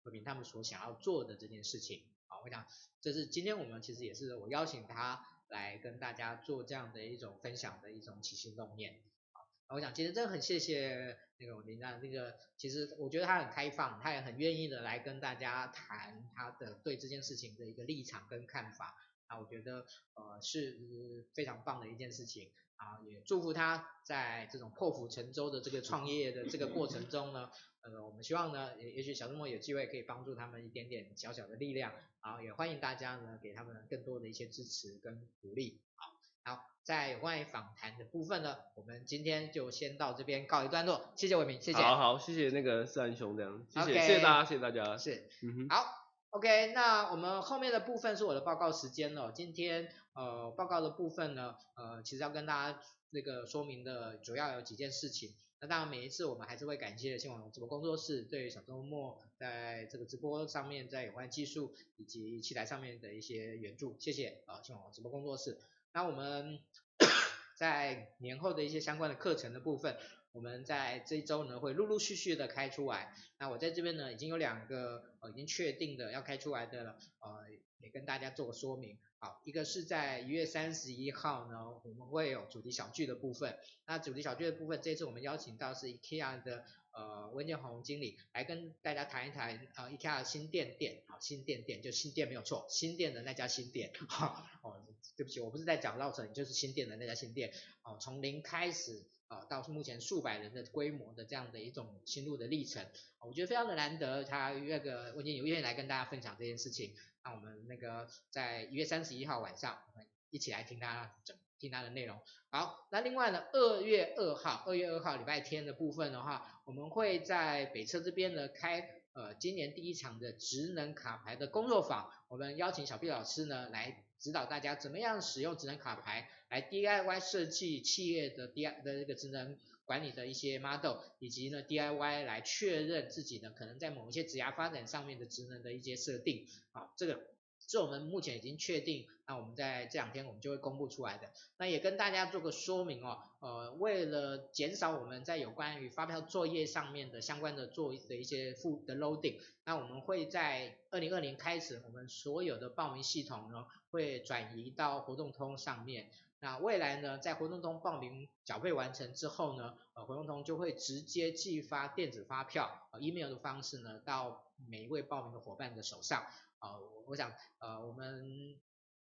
[0.02, 2.02] 和平他们所想要做的这件事情。
[2.28, 2.66] 啊，我想
[3.02, 5.28] 这是今天我们其实也是我邀请他。
[5.48, 27.50] 来跟大家做这样的一种分享的一种起心动念，啊，我想其实真的很谢谢那个林娜，那个其实我觉得他很开放，他也很愿意的来跟大家谈他的对这件事情的一个立场跟看法，啊，我觉得呃是非常棒的一件事情，啊，也祝福他在这种破釜沉舟的这个创业的这个过程中呢。
[27.86, 36.14] 呃，我们希望呢，也也许小周末有机会可以帮助他们一点点小小的力量，啊，也欢迎大家呢给他们更多的一些支持跟鼓励，好，
[36.44, 45.84] 好，在有关于访谈的部分呢，我们今天就先到这边告一段落，谢谢伟明，谢谢，好好，谢谢那个四安兄这样，谢谢，okay, 谢谢大家，谢谢大家，是，嗯哼，好
[46.30, 55.34] ，OK，那我们后面的部分是我的报告时间了，今天呃报告的部分呢，呃其实要跟大家那个说明的主要有几件事情。
[55.60, 65.58] 那当然，每一次我们还是会感谢新网直播工作室对小周末在这个直播上面，在有关技术以及器材上面的一些援助，谢谢啊，新网直播工作室。
[65.92, 66.58] 那我们
[67.56, 69.96] 在年后的一些相关的课程的部分，
[70.34, 73.14] 我们在这一周呢会陆陆续续的开出来。
[73.38, 77.44] 那我在这边呢已经有两个呃已经确定的要开出来的了，呃
[77.78, 78.98] 也跟大家做个说明。
[79.20, 83.56] 好，一个是在一月三十一号呢，我们会有主题小聚的部分。
[83.86, 93.92] 那主题小聚的部分，这次我们邀请到是 IKEA 的呃温建宏经理来跟大家谈一谈呃 IKEA 新店店，好，新店店就新店没有错，新店的那家新店。
[94.08, 94.82] 好，哦，
[95.16, 97.52] 对不起，我不是在讲绕城，就是新店的那家新店。
[97.82, 99.04] 哦，从零开始、
[99.48, 102.86] 到目前数百人的规模的这样的一种心路的历程，
[103.20, 106.94] 我觉得非常的难得，他那个温建宏愿意来跟大家分享这件事情。
[107.24, 112.20] 那我们那个在一月三十一号晚上，我们一起来听他整听他的内容。
[112.50, 136.46] 好，那另外呢，二月二号，二月二号礼拜天的部分的话，我们会在北侧这边呢开呃今年第一场的职能卡牌的工作坊，我们邀请小 B 老师呢来指导大家怎么样使用职能卡牌来 DIY 设计企业的 DI 的这个职能管理的一些 model，以及呢 DIY 来确认自己呢可能在某一些职涯发展上面的职能的一些设定。
[136.72, 137.20] 好，这个。
[137.66, 141.30] 这我们目前已经确定，那我们在这两天我们就会公布出来的。
[141.56, 156.10] 那也跟大家做个说明哦，呃，为了减少我们在有关于发票作业上面的相关的作的一些负的 loading，那我们会在二零二零开始，我们所有的报名系统呢会转移到活动通上面。
[156.40, 166.26] 那未来呢，在活动通报名缴费完成之后呢，呃，活动通就会直接寄发电子发票，呃，email 的方式呢到每一位报名的伙伴的手上。
[166.58, 168.60] 啊，我我想，呃，我们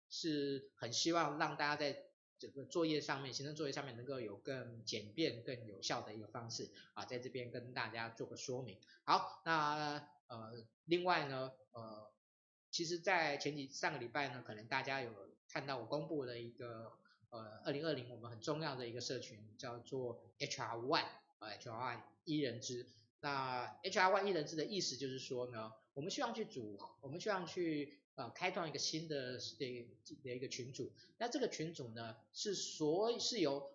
[0.10, 1.98] 是很希望让大家在
[2.40, 8.80] 整个作业上面，行政作业上面能够有更简便、更有效的一个方式啊，在这边跟大家做个说明。
[9.06, 10.52] 好，那呃，
[10.86, 12.13] 另外呢，呃，
[12.74, 15.12] 其实，在前几上个礼拜呢，可能大家有
[15.48, 16.92] 看到我公布了一个
[17.30, 21.06] 呃，二零二零我们很重要的一个社群，叫做 HR One，
[21.38, 22.88] 呃，HR One 一人之。
[23.20, 25.72] 那 HR One 一人之的意思就是说呢。
[25.94, 29.88] 我们希望去组，我们希望去呃开创一个新的的
[30.24, 30.92] 的一个群组。
[31.20, 33.72] 那这个群组呢，是所是由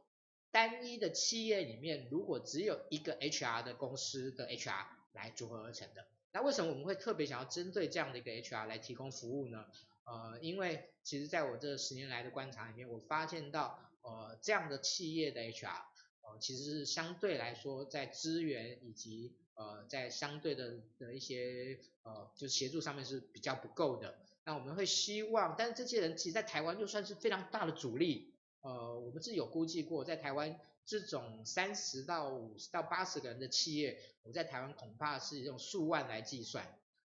[0.51, 6.05] 单一的企业里面，如果只有一个 HR 的公司的 HR 来组合而成的。
[6.33, 9.66] 那为什么我们会特别想要针对这样的一个 HR 来提供服务呢？
[10.05, 15.83] 呃，因为其实在我这十年来的观察里面，我发现到呃这样的企业的 HR，
[16.22, 24.18] 呃其实是相对来说在资源以及呃，在相对的的一些呃，就是协助上面是比较不够的。
[24.45, 28.33] 那我们会希望，但是这些人其实，在台湾就算是非常大的主力。
[28.61, 30.59] 呃，我们自己有估计过，在台湾
[30.89, 36.66] 这种三十到五十到八十个人的企业，我在台湾恐怕是用数万来计算。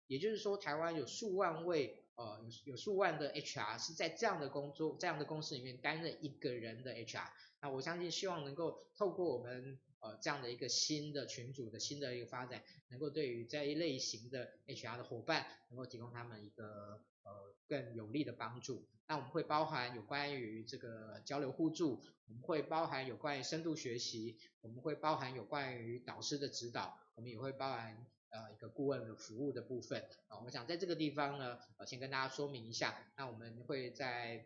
[0.07, 7.29] 也就是说，台湾有数万位呃，有有数万的 HR 是在这样的工作、这样的公司里面担任一个人的 HR。
[7.61, 9.79] 那我相信，希望能够透过我们。
[9.99, 18.87] 呃，这样的一个新的群组的新的一个发展，能够对于这一类型的 HR 的伙伴，能够提供他们一个呃更有力的帮助。
[19.07, 30.01] 那我们会包含有关于这个交流互助，我们会包含有关于深度学习，我们会包含有关于导师的指导，我们也会包含呃一个顾问的服务的部分。
[30.27, 33.11] 啊、呃，我想在这个地方呢，呃，先跟大家说明一下。
[33.17, 34.45] 那我们会在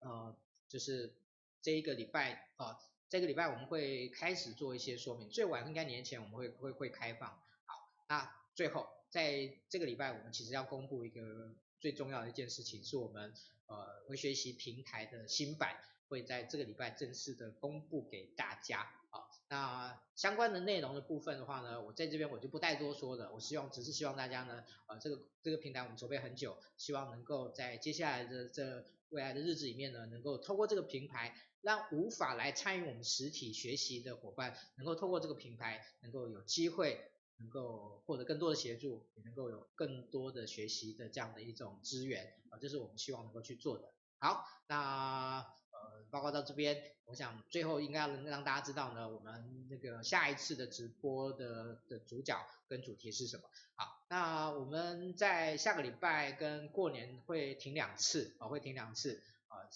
[0.00, 0.36] 呃，
[0.68, 1.14] 就是
[1.62, 2.66] 这一个礼拜啊。
[2.66, 2.78] 呃
[3.10, 7.30] 这个礼拜我们会开始做一些说明，最晚应该年前我们会会会开放。
[7.64, 7.74] 好，
[8.06, 13.32] 那最后在这个礼拜我们其实要公布一个最重要的一件事情，是我们
[13.66, 15.76] 呃微学习平台的新版
[16.08, 18.86] 会在这个礼拜正式的公布给大家。
[19.10, 31.34] 好，那相关的内容的部分的话呢，我在这边我就不再多说了，我希望只是希望大家呢，呃这个这个平台我们筹备很久，希望能够在接下来的这未来的日子里面呢，能够透过这个平台。
[31.60, 43.92] 让无法来参与我们实体学习的伙伴，能够透过这个平台，能够有机会，能够获得更多的协助，也能够有更多的学习的这样的一种资源啊，这是我们希望能够去做的。
[44.18, 52.36] 好，那呃，报告到这边，我想最后应该要能让大家知道呢，我们那个下一次的直播的的主角
[52.66, 53.48] 跟主题是什么。
[53.76, 59.70] 好，那我们在下个礼拜跟过年会停两次啊，会停两次啊。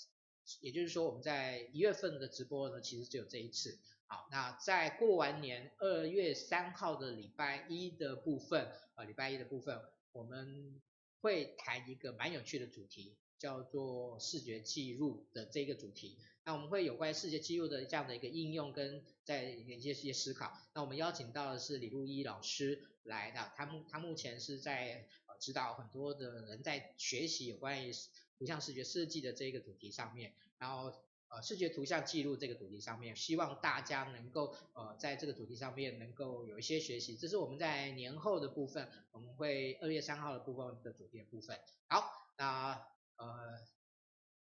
[0.60, 3.78] 也就是说，我们在一月份的直播呢，其实只有这一次。
[4.12, 9.80] 好，那在过完年二月三号的礼拜一的部分，呃，礼拜一的部分，
[10.12, 10.78] 我们
[11.22, 16.18] 会谈一个蛮有趣的主题，叫做视觉记录的这个主题。
[16.44, 20.52] 那我们会有关于视觉记录的这样的一个应用跟在一些一些思考。
[20.74, 27.90] 那我们邀请到的是李路一老师来的，他目他目前是在呃指导很多的人在学习有关于。
[28.38, 30.92] 图像视觉设计的这个主题上面，然后
[31.32, 37.16] 呃视觉图像记录这个主题上面，希望大家能够呃在这个主题上面能够有一些学习。
[37.16, 41.58] 这是我们在年后的部分，我们会二月三号的部分的主题的部分。
[41.88, 42.04] 好，
[42.36, 42.72] 那
[43.16, 43.58] 呃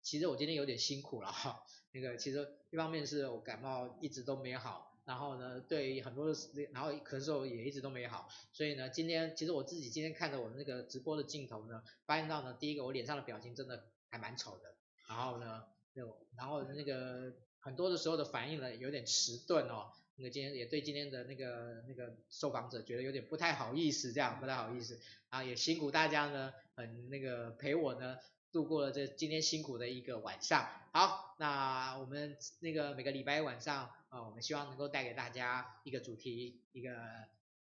[0.02, 1.62] 其实我今天有点辛苦了哈，
[1.92, 4.88] 那个其实一方面是我感冒一直都没好。
[5.06, 6.36] 然后呢，对很多的，
[6.72, 14.76] 然后咳嗽也一直都没好，所以呢，今天其实我自己今天看着我的那个直播的镜头呢，发现到呢，第一个我脸上的表情真的还蛮丑的，
[15.08, 15.64] 然后呢，
[16.00, 24.98] 就然后那个很多的时候的反应呢有点迟钝哦，那个今天也对今天的那个那个受访者觉得有点不太好意思，这样不太好意思，
[25.30, 28.18] 啊也辛苦大家呢，很那个陪我呢。
[28.52, 30.68] 度过了这今天辛苦的一个晚上。
[30.92, 36.96] 好，那我们那个每个礼拜晚上，啊，我们希望能够带给大家一个主题，一个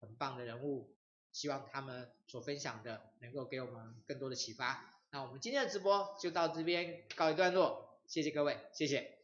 [0.01, 0.95] 很棒的人物，
[1.31, 4.95] 希望他们所分享的能够给我们更多的启发。
[5.11, 9.18] 那我们今天的直播就到这边告一段落，谢谢各位，谢谢。